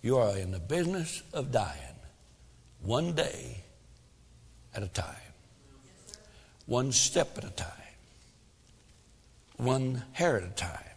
You 0.00 0.18
are 0.18 0.38
in 0.38 0.52
the 0.52 0.60
business 0.60 1.24
of 1.32 1.50
dying 1.50 1.96
one 2.80 3.14
day 3.14 3.64
at 4.72 4.84
a 4.84 4.88
time, 4.88 5.32
one 6.66 6.92
step 6.92 7.36
at 7.38 7.44
a 7.44 7.50
time, 7.50 7.72
one 9.56 10.04
hair 10.12 10.36
at 10.36 10.44
a 10.44 10.54
time. 10.54 10.95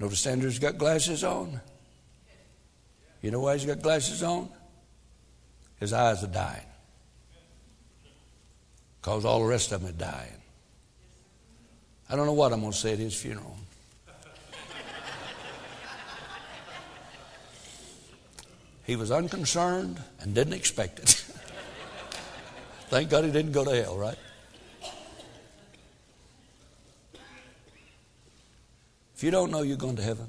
Notice 0.00 0.26
Andrew's 0.26 0.58
got 0.58 0.78
glasses 0.78 1.22
on. 1.22 1.60
You 3.20 3.30
know 3.30 3.40
why 3.40 3.52
he's 3.58 3.66
got 3.66 3.82
glasses 3.82 4.22
on? 4.22 4.48
His 5.78 5.92
eyes 5.92 6.24
are 6.24 6.28
dying. 6.28 6.64
Because 9.00 9.26
all 9.26 9.40
the 9.40 9.46
rest 9.46 9.72
of 9.72 9.82
them 9.82 9.90
are 9.90 9.92
dying. 9.92 10.40
I 12.08 12.16
don't 12.16 12.24
know 12.24 12.32
what 12.32 12.52
I'm 12.52 12.60
going 12.60 12.72
to 12.72 12.78
say 12.78 12.94
at 12.94 12.98
his 12.98 13.14
funeral. 13.14 13.56
He 18.84 18.96
was 18.96 19.12
unconcerned 19.12 20.02
and 20.20 20.34
didn't 20.34 20.54
expect 20.54 20.98
it. 20.98 21.10
Thank 22.88 23.08
God 23.10 23.24
he 23.24 23.30
didn't 23.30 23.52
go 23.52 23.64
to 23.64 23.82
hell, 23.82 23.96
right? 23.96 24.18
If 29.20 29.24
you 29.24 29.30
don't 29.30 29.50
know 29.50 29.60
you're 29.60 29.76
going 29.76 29.96
to 29.96 30.02
heaven, 30.02 30.28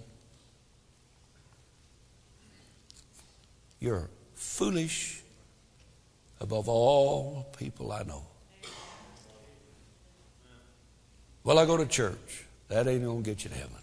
you're 3.80 4.10
foolish 4.36 5.22
above 6.42 6.68
all 6.68 7.48
people 7.58 7.94
I 7.94 8.04
know. 8.04 8.26
Well, 11.46 11.58
I 11.58 11.66
go 11.66 11.78
to 11.78 11.86
church. 11.86 12.44
That 12.68 12.86
ain't 12.86 13.06
going 13.06 13.24
to 13.24 13.30
get 13.30 13.46
you 13.46 13.50
to 13.52 13.56
heaven. 13.56 13.78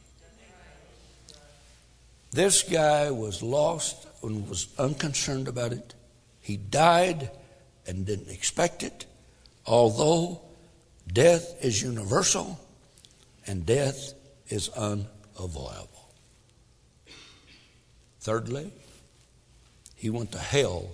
This 2.33 2.63
guy 2.63 3.11
was 3.11 3.43
lost 3.43 4.07
and 4.23 4.47
was 4.47 4.69
unconcerned 4.79 5.49
about 5.49 5.73
it. 5.73 5.95
He 6.43 6.59
died 6.59 7.31
and 7.87 8.05
didn't 8.05 8.29
expect 8.29 8.83
it, 8.83 9.07
although 9.65 10.43
death 11.11 11.65
is 11.65 11.81
universal 11.81 12.61
and 13.47 13.65
death 13.65 14.13
is 14.49 14.69
unavoidable. 14.71 16.13
Thirdly, 18.21 18.73
he 19.95 20.11
went 20.11 20.33
to 20.33 20.39
hell 20.39 20.91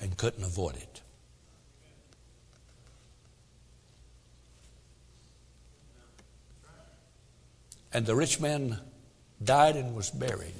and 0.00 0.16
couldn't 0.16 0.44
avoid 0.44 0.76
it. 0.76 1.00
And 7.92 8.04
the 8.06 8.14
rich 8.14 8.40
man 8.40 8.78
died 9.42 9.76
and 9.76 9.94
was 9.94 10.10
buried. 10.10 10.52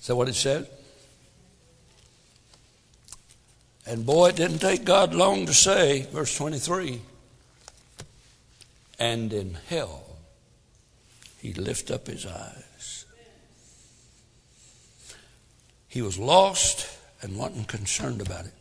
Is 0.00 0.06
that 0.06 0.16
what 0.16 0.28
it 0.28 0.34
said? 0.34 0.68
And 3.86 4.04
boy, 4.04 4.28
it 4.28 4.36
didn't 4.36 4.58
take 4.58 4.84
God 4.84 5.14
long 5.14 5.46
to 5.46 5.54
say, 5.54 6.06
verse 6.12 6.36
23, 6.36 7.00
and 8.98 9.32
in 9.32 9.56
hell 9.68 10.02
he 11.40 11.52
lift 11.52 11.90
up 11.90 12.06
his 12.06 12.26
eyes. 12.26 13.04
He 15.88 16.02
was 16.02 16.18
lost 16.18 16.86
and 17.22 17.36
wasn't 17.36 17.68
concerned 17.68 18.20
about 18.20 18.44
it. 18.44 18.54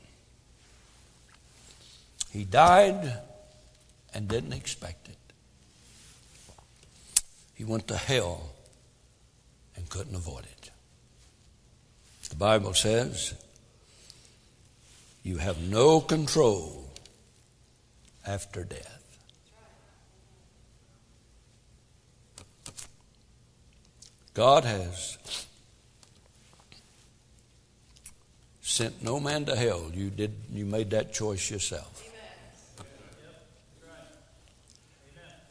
He 2.32 2.44
died 2.44 3.20
and 4.14 4.28
didn't 4.28 4.54
expect 4.54 5.10
it. 5.10 5.18
He 7.56 7.64
went 7.64 7.88
to 7.88 7.98
hell 7.98 8.52
and 9.76 9.90
couldn't 9.90 10.16
avoid 10.16 10.46
it. 10.46 10.70
The 12.30 12.36
Bible 12.36 12.74
says 12.74 13.34
you 15.24 15.38
have 15.38 15.60
no 15.60 16.02
control 16.02 16.92
after 18.26 18.64
death. 18.64 18.97
God 24.38 24.66
has 24.66 25.18
sent 28.62 29.02
no 29.02 29.20
man 29.20 29.46
to 29.46 29.56
hell. 29.56 29.90
You 29.92 30.12
did 30.12 30.32
you 30.54 30.64
made 30.64 30.92
that 30.92 31.12
choice 31.12 31.50
yourself. 31.50 32.04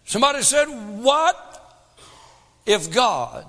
Somebody 0.04 0.42
said, 0.42 0.66
What 0.66 1.36
if 2.64 2.92
God 2.94 3.44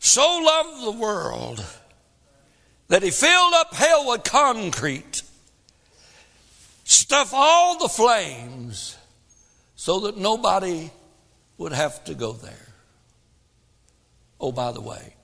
so 0.00 0.40
loved 0.44 0.84
the 0.84 1.00
world 1.00 1.64
that 2.88 3.04
he 3.04 3.12
filled 3.12 3.54
up 3.54 3.72
hell 3.74 4.08
with 4.08 4.24
concrete, 4.24 5.22
stuff 6.82 7.30
all 7.32 7.78
the 7.78 7.88
flames 7.88 8.96
so 9.76 10.00
that 10.00 10.16
nobody 10.16 10.90
would 11.58 11.72
have 11.72 12.02
to 12.06 12.14
go 12.14 12.32
there. 12.32 12.71
Oh, 14.42 14.52
by 14.52 14.72
the 14.72 14.82
way, 14.82 15.14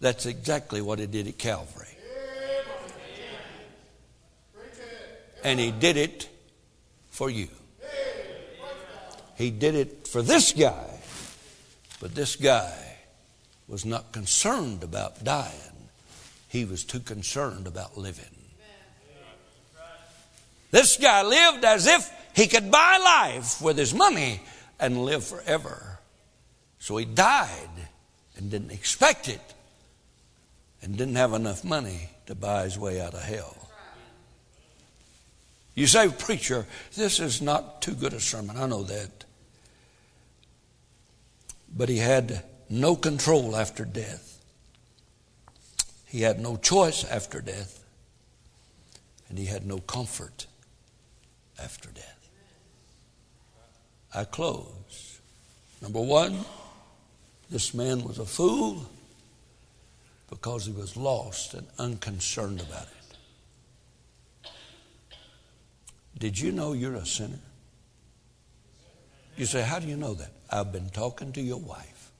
that's 0.00 0.24
exactly 0.24 0.80
what 0.80 0.98
he 0.98 1.06
did 1.06 1.28
at 1.28 1.36
Calvary. 1.36 1.88
And 5.44 5.60
he 5.60 5.72
did 5.72 5.96
it 5.96 6.28
for 7.10 7.28
you. 7.28 7.48
He 9.36 9.50
did 9.50 9.74
it 9.74 10.06
for 10.06 10.22
this 10.22 10.52
guy 10.52 10.92
but 12.02 12.16
this 12.16 12.34
guy 12.34 12.96
was 13.68 13.84
not 13.84 14.10
concerned 14.10 14.82
about 14.82 15.22
dying, 15.22 15.88
he 16.48 16.64
was 16.64 16.82
too 16.82 16.98
concerned 16.98 17.68
about 17.68 17.96
living. 17.96 18.24
This 20.72 20.96
guy 20.96 21.22
lived 21.22 21.64
as 21.64 21.86
if 21.86 22.10
he 22.34 22.48
could 22.48 22.72
buy 22.72 22.98
life 22.98 23.62
with 23.62 23.78
his 23.78 23.94
money 23.94 24.40
and 24.80 25.04
live 25.04 25.22
forever. 25.22 26.00
So 26.80 26.96
he 26.96 27.04
died 27.04 27.70
and 28.36 28.50
didn't 28.50 28.70
expect 28.70 29.28
it 29.28 29.40
and 30.82 30.96
didn't 30.96 31.16
have 31.16 31.32
enough 31.32 31.64
money 31.64 32.10
to 32.26 32.34
buy 32.34 32.64
his 32.64 32.78
way 32.78 33.00
out 33.00 33.14
of 33.14 33.22
hell. 33.22 33.56
You 35.74 35.86
say, 35.86 36.08
Preacher, 36.08 36.66
this 36.94 37.18
is 37.18 37.40
not 37.40 37.80
too 37.80 37.94
good 37.94 38.12
a 38.12 38.20
sermon. 38.20 38.56
I 38.56 38.66
know 38.66 38.82
that. 38.82 39.24
But 41.74 41.88
he 41.88 41.98
had 41.98 42.44
no 42.68 42.94
control 42.94 43.56
after 43.56 43.84
death. 43.84 44.38
He 46.06 46.20
had 46.20 46.40
no 46.40 46.56
choice 46.56 47.04
after 47.04 47.40
death. 47.40 47.82
And 49.30 49.38
he 49.38 49.46
had 49.46 49.64
no 49.64 49.78
comfort 49.78 50.46
after 51.58 51.88
death. 51.90 52.28
I 54.14 54.24
close. 54.24 55.20
Number 55.80 56.02
one, 56.02 56.44
this 57.52 57.74
man 57.74 58.02
was 58.02 58.18
a 58.18 58.24
fool 58.24 58.88
because 60.30 60.64
he 60.64 60.72
was 60.72 60.96
lost 60.96 61.52
and 61.52 61.66
unconcerned 61.78 62.62
about 62.62 62.86
it. 64.44 64.48
Did 66.18 66.38
you 66.38 66.50
know 66.50 66.72
you're 66.72 66.94
a 66.94 67.04
sinner? 67.04 67.40
You 69.36 69.44
say, 69.44 69.60
How 69.60 69.78
do 69.78 69.86
you 69.86 69.98
know 69.98 70.14
that? 70.14 70.30
I've 70.50 70.72
been 70.72 70.88
talking 70.88 71.32
to 71.32 71.42
your 71.42 71.58
wife 71.58 72.10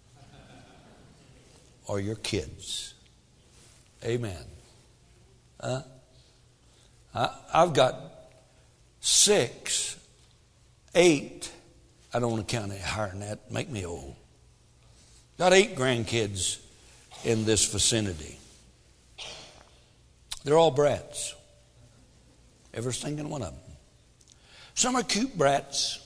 or 1.87 1.99
your 1.99 2.17
kids. 2.17 2.93
Amen. 4.05 4.45
Uh, 5.59 5.81
I, 7.15 7.35
I've 7.55 7.73
got 7.73 7.97
six, 9.01 9.97
eight, 10.95 11.51
I 12.13 12.19
don't 12.19 12.33
want 12.33 12.47
to 12.47 12.55
count 12.55 12.71
any 12.71 12.81
higher 12.81 13.09
than 13.09 13.21
that, 13.21 13.51
make 13.51 13.71
me 13.71 13.87
old. 13.87 14.17
Got 15.39 15.53
eight 15.53 15.77
grandkids 15.77 16.59
in 17.25 17.45
this 17.45 17.67
vicinity. 17.67 18.39
They're 20.45 20.59
all 20.59 20.71
brats. 20.71 21.35
Every 22.75 22.93
single 22.93 23.29
one 23.29 23.43
of 23.43 23.51
them. 23.51 23.77
Some 24.75 24.97
are 24.97 25.03
cute 25.03 25.37
brats, 25.37 26.01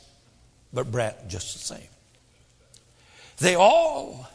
but 0.73 0.91
brat 0.91 1.29
just 1.29 1.53
the 1.55 1.61
same. 1.61 1.89
They 3.39 3.55
all 3.55 4.27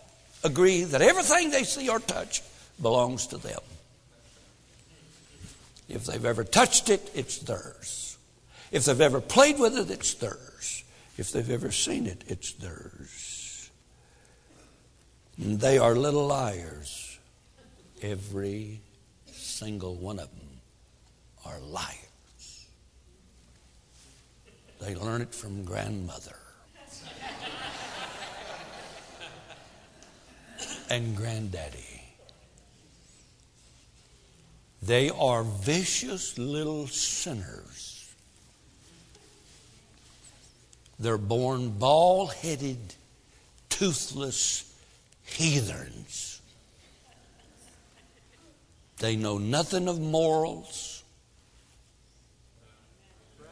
agree 0.43 0.83
that 0.83 1.01
everything 1.01 1.49
they 1.49 1.63
see 1.63 1.89
or 1.89 1.99
touch 1.99 2.41
belongs 2.81 3.27
to 3.27 3.37
them. 3.37 3.59
If 5.89 6.05
they've 6.05 6.25
ever 6.25 6.43
touched 6.43 6.89
it, 6.89 7.11
it's 7.13 7.37
theirs. 7.39 8.17
If 8.71 8.85
they've 8.85 9.01
ever 9.01 9.19
played 9.19 9.59
with 9.59 9.77
it, 9.77 9.91
it's 9.91 10.13
theirs. 10.13 10.83
If 11.17 11.31
they've 11.31 11.49
ever 11.49 11.71
seen 11.71 12.07
it, 12.07 12.23
it's 12.27 12.53
theirs. 12.53 13.30
They 15.37 15.77
are 15.77 15.95
little 15.95 16.27
liars. 16.27 17.19
Every 18.01 18.81
single 19.31 19.95
one 19.95 20.19
of 20.19 20.29
them 20.29 20.61
are 21.45 21.59
liars. 21.59 22.67
They 24.79 24.95
learn 24.95 25.21
it 25.21 25.33
from 25.33 25.63
grandmother. 25.63 26.35
and 30.89 31.15
granddaddy. 31.15 32.03
They 34.81 35.09
are 35.09 35.43
vicious 35.43 36.37
little 36.37 36.87
sinners. 36.87 38.13
They're 40.99 41.17
born 41.17 41.69
bald 41.69 42.33
headed, 42.33 42.95
toothless 43.69 44.70
heathens. 45.23 46.41
They 48.99 49.15
know 49.15 49.37
nothing 49.37 49.87
of 49.87 49.99
morals. 49.99 51.03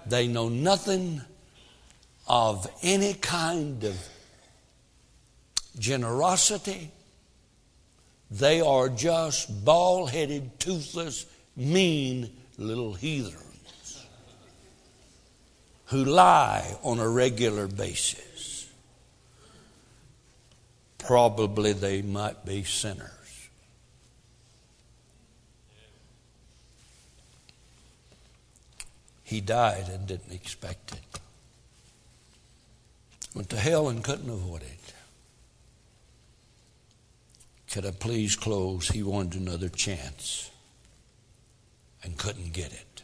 They 0.06 0.28
know 0.28 0.50
nothing 0.50 1.22
of 2.28 2.70
any 2.84 3.16
kind 3.16 3.84
of 3.84 3.98
generosity. 5.78 6.92
They 8.30 8.62
are 8.62 8.90
just 8.90 9.66
bald 9.66 10.12
headed, 10.12 10.60
toothless, 10.60 11.26
mean 11.56 12.30
little 12.58 12.94
heathens 12.94 14.06
who 15.86 16.06
lie 16.06 16.76
on 16.84 17.00
a 17.00 17.10
regular 17.10 17.68
basis. 17.68 18.29
Probably 21.00 21.74
they 21.74 22.04
might 22.04 22.46
be 22.46 22.64
sinners. 22.64 23.10
He 29.24 29.42
died 29.42 29.90
and 29.90 30.08
didn't 30.08 30.34
expect 30.34 30.92
it. 30.92 31.20
Went 33.36 33.50
to 33.50 33.58
hell 33.58 33.88
and 33.90 34.04
couldn't 34.04 34.30
avoid 34.30 34.62
it. 34.64 34.94
Could 37.72 37.86
I 37.86 37.92
please 37.92 38.36
close? 38.36 38.90
He 38.90 39.04
wanted 39.04 39.40
another 39.40 39.70
chance 39.70 40.50
and 42.04 42.18
couldn't 42.18 42.54
get 42.54 42.74
it. 42.74 43.04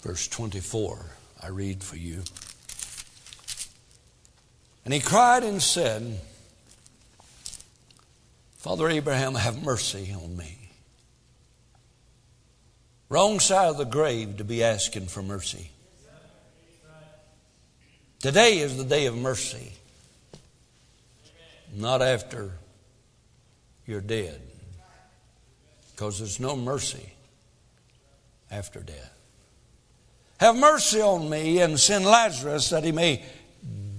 Verse 0.00 0.26
24, 0.28 1.04
I 1.42 1.48
read 1.48 1.84
for 1.84 1.96
you. 1.96 2.22
And 4.84 4.94
he 4.94 5.00
cried 5.00 5.44
and 5.44 5.62
said, 5.62 6.20
Father 8.58 8.88
Abraham, 8.88 9.34
have 9.34 9.62
mercy 9.62 10.14
on 10.14 10.36
me. 10.36 10.58
Wrong 13.08 13.40
side 13.40 13.68
of 13.68 13.78
the 13.78 13.84
grave 13.84 14.36
to 14.36 14.44
be 14.44 14.62
asking 14.62 15.06
for 15.06 15.22
mercy. 15.22 15.70
Today 18.20 18.58
is 18.58 18.76
the 18.76 18.84
day 18.84 19.06
of 19.06 19.16
mercy 19.16 19.72
not 21.74 22.02
after 22.02 22.52
you're 23.86 24.00
dead. 24.00 24.40
Because 25.92 26.18
there's 26.18 26.40
no 26.40 26.56
mercy 26.56 27.12
after 28.50 28.80
death. 28.80 29.18
Have 30.38 30.56
mercy 30.56 31.00
on 31.00 31.28
me 31.28 31.60
and 31.60 31.78
send 31.78 32.06
Lazarus 32.06 32.70
that 32.70 32.84
he 32.84 32.92
may 32.92 33.22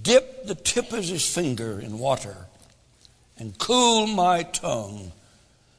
dip 0.02 0.46
the 0.46 0.54
tip 0.54 0.92
of 0.92 1.04
his 1.04 1.26
finger 1.32 1.80
in 1.80 1.98
water 1.98 2.36
and 3.38 3.56
cool 3.58 4.06
my 4.06 4.42
tongue, 4.42 5.12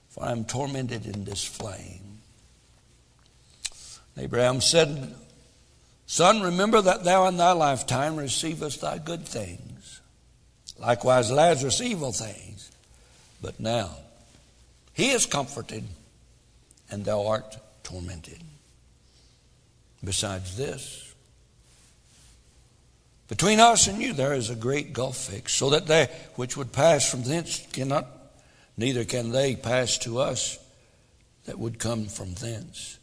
for 0.09 0.23
I 0.23 0.31
am 0.31 0.45
tormented 0.45 1.05
in 1.05 1.25
this 1.25 1.43
flame. 1.43 2.19
Abraham 4.17 4.61
said, 4.61 5.15
Son, 6.05 6.41
remember 6.41 6.81
that 6.81 7.03
thou 7.03 7.27
in 7.27 7.37
thy 7.37 7.51
lifetime 7.51 8.15
receivest 8.15 8.81
thy 8.81 8.97
good 8.97 9.27
things 9.27 9.73
Likewise, 10.83 11.31
Lazarus, 11.31 11.81
evil 11.81 12.11
things. 12.11 12.71
But 13.41 13.59
now, 13.59 13.91
he 14.93 15.11
is 15.11 15.25
comforted, 15.25 15.83
and 16.89 17.05
thou 17.05 17.27
art 17.27 17.57
tormented. 17.83 18.39
Besides 20.03 20.57
this, 20.57 21.12
between 23.27 23.59
us 23.59 23.87
and 23.87 24.01
you 24.01 24.13
there 24.13 24.33
is 24.33 24.49
a 24.49 24.55
great 24.55 24.93
gulf 24.93 25.17
fixed, 25.17 25.57
so 25.57 25.69
that 25.71 25.87
they 25.87 26.09
which 26.35 26.57
would 26.57 26.71
pass 26.71 27.09
from 27.09 27.23
thence 27.23 27.65
cannot, 27.71 28.07
neither 28.77 29.05
can 29.05 29.31
they 29.31 29.55
pass 29.55 29.97
to 29.99 30.19
us 30.19 30.59
that 31.45 31.59
would 31.59 31.79
come 31.79 32.05
from 32.05 32.33
thence. 32.35 32.99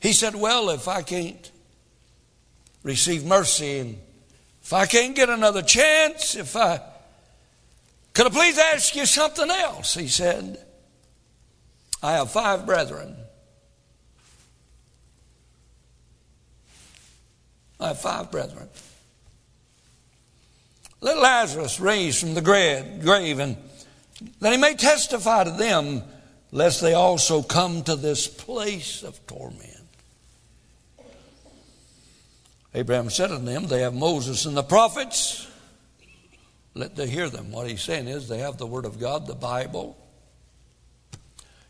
He 0.00 0.12
said, 0.12 0.34
Well, 0.34 0.70
if 0.70 0.88
I 0.88 1.02
can't 1.02 1.50
receive 2.82 3.24
mercy 3.24 3.78
and 3.78 3.98
if 4.62 4.72
I 4.72 4.86
can't 4.86 5.14
get 5.16 5.28
another 5.28 5.62
chance, 5.62 6.34
if 6.34 6.56
I 6.56 6.80
could 8.12 8.26
I 8.26 8.30
please 8.30 8.58
ask 8.58 8.94
you 8.96 9.06
something 9.06 9.50
else? 9.50 9.94
He 9.94 10.08
said, 10.08 10.64
I 12.02 12.12
have 12.12 12.30
five 12.30 12.66
brethren. 12.66 13.16
I 17.80 17.88
have 17.88 18.00
five 18.00 18.30
brethren. 18.30 18.68
Let 21.00 21.16
Lazarus 21.16 21.80
raise 21.80 22.20
from 22.20 22.34
the 22.34 22.42
grave, 22.42 23.38
and 23.38 23.56
that 24.40 24.52
he 24.52 24.58
may 24.58 24.74
testify 24.74 25.44
to 25.44 25.50
them, 25.50 26.02
lest 26.52 26.82
they 26.82 26.92
also 26.92 27.42
come 27.42 27.82
to 27.84 27.96
this 27.96 28.28
place 28.28 29.02
of 29.02 29.26
torment. 29.26 29.66
Abraham 32.74 33.10
said 33.10 33.30
unto 33.30 33.46
them, 33.46 33.66
They 33.66 33.80
have 33.80 33.94
Moses 33.94 34.44
and 34.44 34.56
the 34.56 34.62
prophets. 34.62 35.48
let 36.74 36.94
they 36.94 37.08
hear 37.08 37.28
them. 37.28 37.50
What 37.50 37.68
he's 37.68 37.82
saying 37.82 38.06
is 38.06 38.28
they 38.28 38.38
have 38.38 38.58
the 38.58 38.66
Word 38.66 38.84
of 38.84 39.00
God, 39.00 39.26
the 39.26 39.34
Bible. 39.34 39.96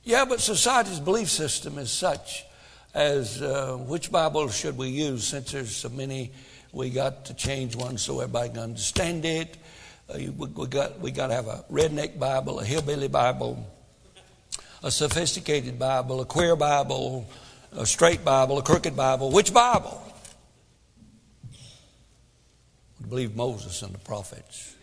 Yeah, 0.03 0.25
but 0.25 0.41
society's 0.41 1.01
belief 1.01 1.29
system 1.29 1.79
is 1.79 1.91
such 1.91 2.45
as 2.95 3.41
uh, 3.41 3.76
which 3.76 4.11
Bible 4.11 4.49
should 4.49 4.76
we 4.76 4.88
use 4.88 5.26
since 5.26 5.53
there's 5.53 5.74
so 5.74 5.88
many. 5.88 6.32
We 6.72 6.91
got 6.91 7.26
to 7.26 7.34
change 7.34 7.76
one 7.76 7.99
so 7.99 8.20
everybody 8.20 8.51
can 8.51 8.59
understand 8.59 9.24
it. 9.24 9.57
Uh, 10.09 10.18
we, 10.36 10.47
we, 10.49 10.66
got 10.66 11.01
we 11.01 11.11
got 11.11 11.28
to 11.28 11.34
have 11.34 11.47
a 11.47 11.64
redneck 11.70 12.18
Bible, 12.18 12.61
a 12.61 12.64
hillbilly 12.64 13.09
Bible, 13.09 13.66
a 14.82 14.91
sophisticated 14.91 15.78
Bible, 15.78 16.20
a 16.20 16.24
queer 16.24 16.57
Bible, 16.57 17.28
a 17.72 17.86
straight 17.86 18.24
Bible, 18.24 18.59
a 18.59 18.62
crooked 18.62 18.97
Bible. 18.97 19.30
Which 19.30 19.53
Bible? 19.53 20.03
We 23.01 23.09
believe 23.09 23.36
Moses 23.36 23.82
and 23.82 23.95
the 23.95 23.99
prophets. 23.99 24.76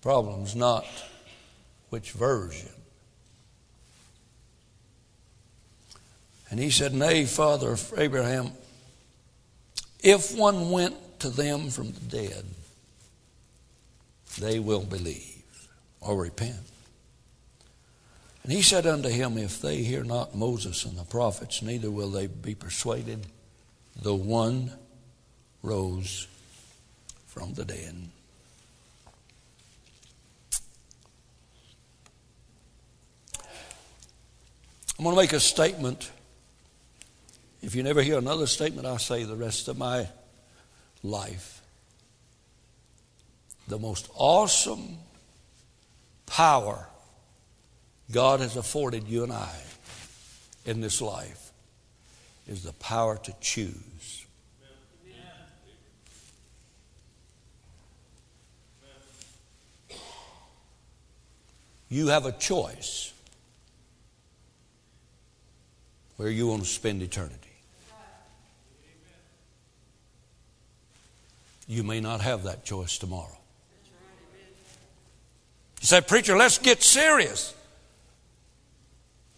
Problem's 0.00 0.56
not 0.56 0.86
which 1.90 2.12
version. 2.12 2.79
And 6.50 6.58
he 6.58 6.70
said, 6.70 6.92
Nay, 6.92 7.24
father 7.26 7.76
Abraham, 7.96 8.50
if 10.02 10.36
one 10.36 10.70
went 10.70 11.20
to 11.20 11.30
them 11.30 11.70
from 11.70 11.92
the 11.92 12.00
dead, 12.00 12.44
they 14.38 14.58
will 14.58 14.84
believe 14.84 15.68
or 16.00 16.16
repent. 16.16 16.56
And 18.42 18.52
he 18.52 18.62
said 18.62 18.86
unto 18.86 19.08
him, 19.08 19.36
If 19.38 19.60
they 19.60 19.82
hear 19.82 20.02
not 20.02 20.34
Moses 20.34 20.84
and 20.84 20.98
the 20.98 21.04
prophets, 21.04 21.62
neither 21.62 21.90
will 21.90 22.10
they 22.10 22.26
be 22.26 22.54
persuaded, 22.54 23.26
though 24.00 24.14
one 24.14 24.72
rose 25.62 26.26
from 27.26 27.54
the 27.54 27.64
dead. 27.64 27.94
I'm 34.98 35.04
going 35.04 35.16
to 35.16 35.22
make 35.22 35.32
a 35.32 35.40
statement. 35.40 36.10
If 37.62 37.74
you 37.74 37.82
never 37.82 38.02
hear 38.02 38.18
another 38.18 38.46
statement, 38.46 38.86
I 38.86 38.96
say 38.96 39.24
the 39.24 39.36
rest 39.36 39.68
of 39.68 39.76
my 39.76 40.08
life. 41.02 41.62
The 43.68 43.78
most 43.78 44.08
awesome 44.14 44.98
power 46.26 46.86
God 48.10 48.40
has 48.40 48.56
afforded 48.56 49.06
you 49.06 49.22
and 49.22 49.32
I 49.32 49.54
in 50.64 50.80
this 50.80 51.00
life 51.00 51.52
is 52.48 52.62
the 52.62 52.72
power 52.74 53.16
to 53.16 53.34
choose. 53.40 54.26
You 61.88 62.06
have 62.06 62.24
a 62.24 62.32
choice 62.32 63.12
where 66.16 66.30
you 66.30 66.46
want 66.46 66.62
to 66.62 66.68
spend 66.68 67.02
eternity. 67.02 67.49
You 71.70 71.84
may 71.84 72.00
not 72.00 72.20
have 72.22 72.42
that 72.42 72.64
choice 72.64 72.98
tomorrow. 72.98 73.38
You 75.80 75.86
say, 75.86 76.00
Preacher, 76.00 76.36
let's 76.36 76.58
get 76.58 76.82
serious. 76.82 77.54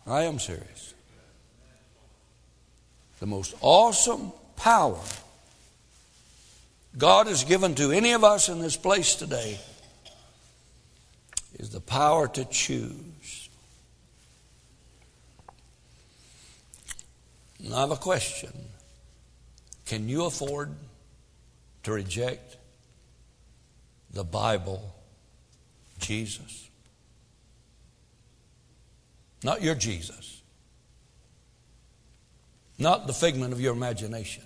I 0.06 0.22
am 0.22 0.38
serious. 0.38 0.94
The 3.20 3.26
most 3.26 3.54
awesome 3.60 4.32
power 4.56 4.98
God 6.96 7.26
has 7.26 7.44
given 7.44 7.74
to 7.74 7.90
any 7.90 8.12
of 8.12 8.24
us 8.24 8.48
in 8.48 8.62
this 8.62 8.78
place 8.78 9.14
today 9.14 9.60
is 11.58 11.68
the 11.68 11.80
power 11.80 12.28
to 12.28 12.46
choose. 12.46 13.50
And 17.62 17.74
I 17.74 17.80
have 17.80 17.90
a 17.90 17.96
question. 17.96 18.52
Can 19.84 20.08
you 20.08 20.24
afford 20.24 20.74
to 21.82 21.92
reject 21.92 22.56
the 24.12 24.24
Bible, 24.24 24.94
Jesus? 25.98 26.68
Not 29.42 29.62
your 29.62 29.74
Jesus. 29.74 30.42
Not 32.78 33.06
the 33.06 33.12
figment 33.12 33.52
of 33.52 33.60
your 33.60 33.72
imagination. 33.72 34.44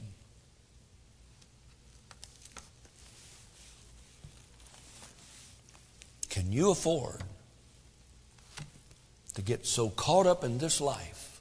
Can 6.30 6.52
you 6.52 6.70
afford 6.70 7.22
to 9.34 9.42
get 9.42 9.66
so 9.66 9.88
caught 9.90 10.26
up 10.26 10.44
in 10.44 10.58
this 10.58 10.80
life 10.80 11.35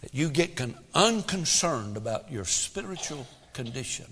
that 0.00 0.14
you 0.14 0.30
get 0.30 0.56
con- 0.56 0.76
unconcerned 0.94 1.96
about 1.96 2.30
your 2.30 2.44
spiritual 2.44 3.26
condition? 3.52 4.06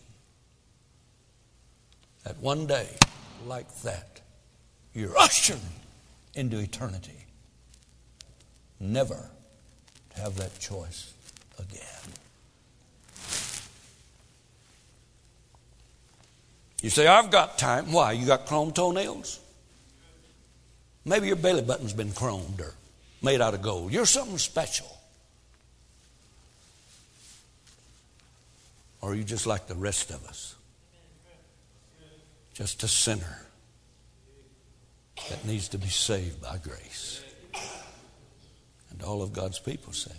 That 2.24 2.36
one 2.38 2.66
day, 2.66 2.88
like 3.46 3.72
that, 3.82 4.20
you're 4.92 5.16
ushered 5.18 5.60
into 6.34 6.58
eternity. 6.58 7.24
Never 8.80 9.30
to 10.14 10.20
have 10.20 10.36
that 10.36 10.58
choice 10.58 11.12
again. 11.58 11.82
You 16.82 16.90
say, 16.90 17.06
I've 17.06 17.30
got 17.30 17.58
time. 17.58 17.92
Why? 17.92 18.12
You 18.12 18.26
got 18.26 18.46
chrome 18.46 18.72
toenails? 18.72 19.40
Maybe 21.04 21.26
your 21.26 21.36
belly 21.36 21.62
button's 21.62 21.92
been 21.92 22.10
chromed 22.10 22.60
or 22.60 22.74
made 23.22 23.40
out 23.40 23.54
of 23.54 23.62
gold. 23.62 23.92
You're 23.92 24.06
something 24.06 24.38
special. 24.38 24.97
Or 29.00 29.12
are 29.12 29.14
you 29.14 29.24
just 29.24 29.46
like 29.46 29.66
the 29.66 29.74
rest 29.74 30.10
of 30.10 30.24
us? 30.26 30.56
Just 32.54 32.82
a 32.82 32.88
sinner 32.88 33.46
that 35.30 35.44
needs 35.44 35.68
to 35.68 35.78
be 35.78 35.88
saved 35.88 36.42
by 36.42 36.58
grace. 36.58 37.22
And 38.90 39.02
all 39.02 39.22
of 39.22 39.32
God's 39.32 39.58
people 39.58 39.92
say. 39.92 40.12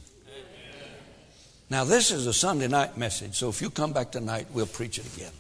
Now, 1.70 1.84
this 1.84 2.12
is 2.12 2.26
a 2.26 2.34
Sunday 2.34 2.68
night 2.68 2.98
message, 2.98 3.36
so 3.36 3.50
if 3.50 3.62
you 3.62 3.70
come 3.70 3.94
back 3.94 4.12
tonight, 4.12 4.48
we'll 4.54 4.66
preach 4.66 4.98
it 4.98 5.06
again. 5.16 5.32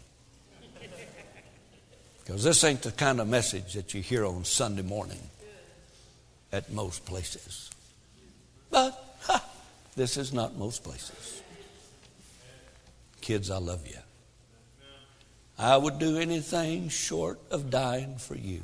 Because 2.19 2.43
this 2.43 2.63
ain't 2.63 2.83
the 2.83 2.91
kind 2.91 3.19
of 3.19 3.27
message 3.27 3.73
that 3.73 3.93
you 3.95 4.01
hear 4.01 4.25
on 4.25 4.45
Sunday 4.45 4.83
morning 4.83 5.19
at 6.51 6.71
most 6.71 7.05
places. 7.05 7.71
But 8.69 9.17
ha, 9.21 9.43
this 9.95 10.17
is 10.17 10.31
not 10.31 10.55
most 10.55 10.83
places. 10.83 11.41
Kids, 13.21 13.49
I 13.49 13.57
love 13.57 13.87
you. 13.87 13.97
I 15.57 15.75
would 15.75 15.99
do 15.99 16.17
anything 16.17 16.89
short 16.89 17.39
of 17.51 17.69
dying 17.69 18.17
for 18.17 18.35
you. 18.35 18.61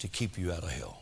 to 0.00 0.08
keep 0.08 0.38
you 0.38 0.50
out 0.50 0.64
of 0.64 0.70
hell. 0.70 0.99